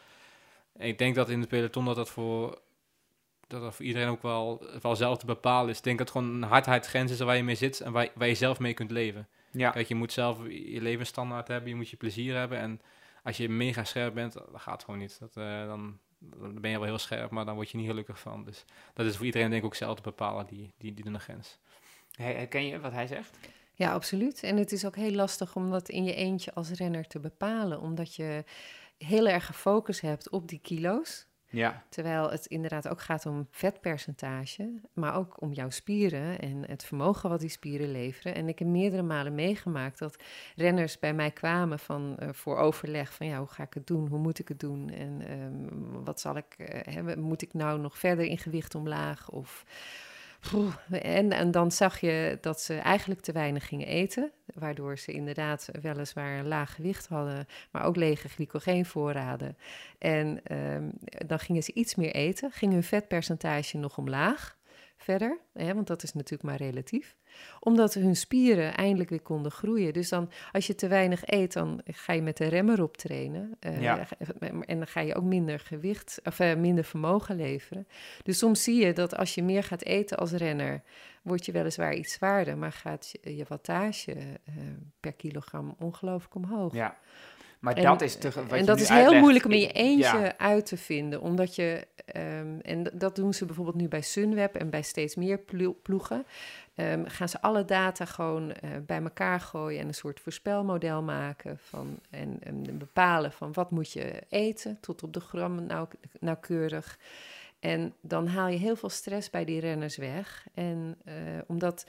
[0.73, 2.59] En ik denk dat in het peloton dat dat voor,
[3.47, 5.77] dat dat voor iedereen ook wel, wel zelf te bepalen is.
[5.77, 8.27] Ik denk dat het gewoon een hardheidsgrens is waar je mee zit en waar, waar
[8.27, 9.27] je zelf mee kunt leven.
[9.51, 9.69] Ja.
[9.69, 12.57] Kijk, je moet zelf je levensstandaard hebben, je moet je plezier hebben.
[12.59, 12.81] En
[13.23, 15.19] als je mega scherp bent, dat gaat gewoon niet.
[15.19, 18.19] Dat, eh, dan, dan ben je wel heel scherp, maar dan word je niet gelukkig
[18.19, 18.43] van.
[18.45, 21.19] Dus dat is voor iedereen denk ik ook zelf te bepalen, die, die, die de
[21.19, 21.59] grens.
[22.11, 23.37] Her- Herken je wat hij zegt?
[23.73, 24.43] Ja, absoluut.
[24.43, 27.81] En het is ook heel lastig om dat in je eentje als renner te bepalen,
[27.81, 28.43] omdat je
[28.97, 31.25] heel erg gefocust hebt op die kilo's.
[31.49, 31.83] Ja.
[31.89, 37.29] Terwijl het inderdaad ook gaat om vetpercentage, maar ook om jouw spieren en het vermogen
[37.29, 38.35] wat die spieren leveren.
[38.35, 40.23] En ik heb meerdere malen meegemaakt dat
[40.55, 44.07] renners bij mij kwamen van, eh, voor overleg van ja, hoe ga ik het doen,
[44.07, 47.79] hoe moet ik het doen en ehm, wat zal ik eh, hebben, moet ik nou
[47.79, 49.65] nog verder in gewicht omlaag of...
[50.89, 55.69] En, en dan zag je dat ze eigenlijk te weinig gingen eten, waardoor ze inderdaad
[55.81, 59.57] weliswaar een laag gewicht hadden, maar ook lege glycogeenvoorraden.
[59.97, 60.89] En ehm,
[61.27, 64.57] dan gingen ze iets meer eten, ging hun vetpercentage nog omlaag
[64.97, 67.15] verder, hè, want dat is natuurlijk maar relatief,
[67.59, 69.93] omdat hun spieren eindelijk weer konden groeien.
[69.93, 73.55] Dus dan, als je te weinig eet, dan ga je met de remmer op trainen
[73.59, 74.07] eh, Ja.
[74.39, 77.87] en dan ga je ook minder gewicht of eh, minder vermogen leveren.
[78.23, 80.81] Dus soms zie je dat als je meer gaat eten als renner,
[81.21, 84.53] word je weliswaar iets zwaarder, maar gaat je, je wattage eh,
[84.99, 86.73] per kilogram ongelooflijk omhoog.
[86.73, 86.97] Ja.
[87.59, 90.17] Maar En- dat is te, wat en dat is heel moeilijk om in je eentje
[90.17, 90.37] ja.
[90.37, 94.69] uit te vinden, omdat je, ehm, en dat doen ze bijvoorbeeld nu bij Sunweb en
[94.69, 96.25] bij steeds meer plo- ploegen,
[96.75, 101.57] ehm, gaan ze alle data gewoon eh, bij elkaar gooien en een soort voorspelmodel maken
[101.61, 105.87] van, en, en bepalen van wat moet je eten, tot op de gram nauw,
[106.19, 106.99] nauwkeurig.
[107.59, 110.47] En dan haal je heel veel stress bij die renners weg.
[110.53, 111.13] En eh,
[111.47, 111.85] omdat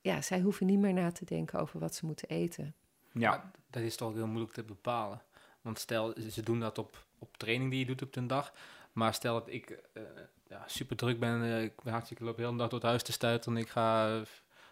[0.00, 2.74] ja, zij hoeven niet meer na te denken over wat ze moeten eten.
[3.18, 3.50] Ja.
[3.70, 5.22] Dat is toch heel moeilijk te bepalen.
[5.60, 8.52] Want stel, ze doen dat op, op training die je doet op de dag.
[8.92, 10.02] Maar stel dat ik eh,
[10.48, 13.02] ja, super druk ben, eh, ik ben hartstikke loop heel de dag door het huis
[13.02, 13.52] te stuiten.
[13.52, 14.18] En ik ga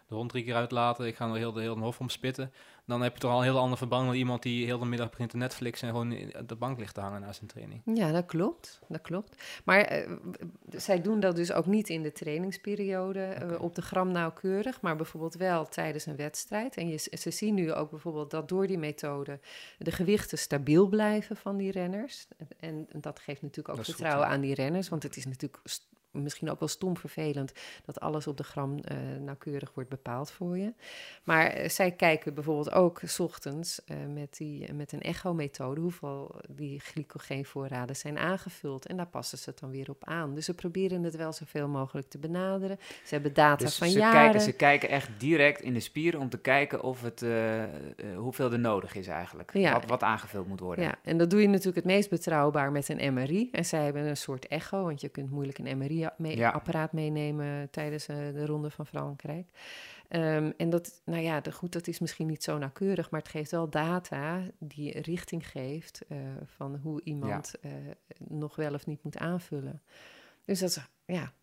[0.07, 2.53] de hond drie keer uitlaten, ik ga nog heel de hele hof omspitten.
[2.87, 5.09] Dan heb je toch al een heel ander verband dan iemand die heel de middag
[5.09, 7.81] begint te Netflix en gewoon in- op de bank ligt te hangen na zijn training.
[7.85, 8.79] Ja, dat klopt.
[8.87, 9.43] Dat klopt.
[9.65, 10.11] Maar eh,
[10.69, 14.95] zij doen dat dus ook niet in de trainingsperiode eh, op de gram nauwkeurig, maar
[14.95, 16.77] bijvoorbeeld wel tijdens een wedstrijd.
[16.77, 19.39] En je, ze zien nu ook bijvoorbeeld dat door die methode
[19.77, 22.27] de gewichten stabiel blijven van die renners.
[22.59, 25.17] En, en dat geeft natuurlijk ook Dat is goed, vertrouwen aan die renners, want het
[25.17, 25.61] is natuurlijk
[26.11, 27.51] misschien ook wel stom vervelend
[27.85, 30.73] dat alles op de gram eh, nauwkeurig wordt bepaald voor je.
[31.23, 36.35] Maar eh, zij kijken bijvoorbeeld ook 's ochtends eh, met, die, met een echo-methode hoeveel
[36.49, 38.85] die glycogeenvoorraden zijn aangevuld.
[38.85, 40.35] En daar passen ze het dan weer op aan.
[40.35, 42.79] Dus ze proberen het wel zoveel mogelijk te benaderen.
[43.03, 44.21] Ze hebben data Dus van ze jaren.
[44.21, 47.25] kijken, ze kijken echt direct in de spieren om te kijken of het,
[48.15, 49.53] hoeveel er nodig is eigenlijk.
[49.53, 49.73] Ja.
[49.73, 50.83] Wat, wat aangevuld moet worden.
[50.83, 53.49] Ja, en dat doe je natuurlijk het meest betrouwbaar met een MRI.
[53.51, 55.77] En zij hebben een soort echo, want je kunt moeilijk een
[56.17, 59.49] MRI-apparaat meenemen tijdens eh, de Ronde van Frankrijk.
[60.07, 63.29] Ehm, en dat, nou ja, de, goed, dat is misschien niet zo nauwkeurig, maar het
[63.29, 67.71] geeft wel data die richting geeft eh, van hoe iemand eh,
[68.17, 69.81] nog wel of niet moet aanvullen.
[70.45, 71.33] Dus dat is ja,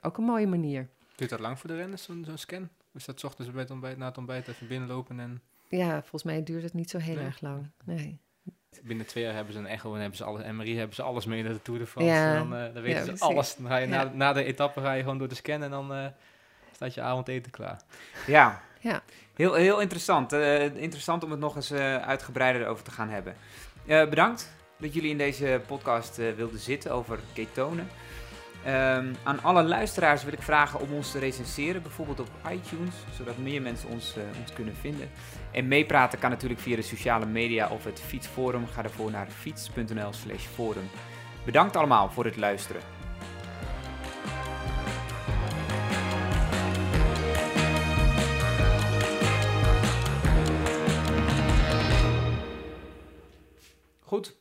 [0.00, 0.88] ook een mooie manier.
[1.16, 2.68] Duurt dat lang voor de renners, zo'n zo'n scan?
[2.92, 6.22] Is dat 's ochtends bij het ontbijt, na het ontbijt even binnenlopen en Ja, volgens
[6.22, 7.24] mij duurt het niet zo heel Nee.
[7.24, 7.70] erg lang.
[7.84, 8.18] Nee.
[8.82, 11.24] Binnen twee jaar hebben ze een echo en hebben ze alles, MRI hebben ze alles
[11.26, 12.10] mee naar de Tour de France.
[12.10, 12.34] Ja.
[12.34, 13.20] En dan, eh, dan weten Ja, ze precies.
[13.20, 13.54] alles.
[13.56, 14.10] Dan ga je na, Ja.
[14.14, 16.06] na de etappe ga je gewoon door de scan en dan eh,
[16.74, 17.80] staat je avondeten klaar.
[18.26, 19.02] Ja, Ja.
[19.34, 20.32] heel, heel interessant.
[20.32, 23.36] Eh, interessant om het nog eens eh, uitgebreider over te gaan hebben.
[23.86, 27.88] Eh, bedankt dat jullie in deze podcast eh, wilden zitten over ketonen.
[28.64, 33.38] Ehm, aan alle luisteraars wil ik vragen om ons te recenseren, bijvoorbeeld op iTunes, zodat
[33.38, 35.10] meer mensen ons, eh, ons kunnen vinden.
[35.52, 38.66] En meepraten kan natuurlijk via de sociale media of het fietsforum.
[38.66, 40.90] Ga ervoor naar fiets.nl slash forum.
[41.44, 42.82] Bedankt allemaal voor het luisteren.
[54.00, 54.36] Goed,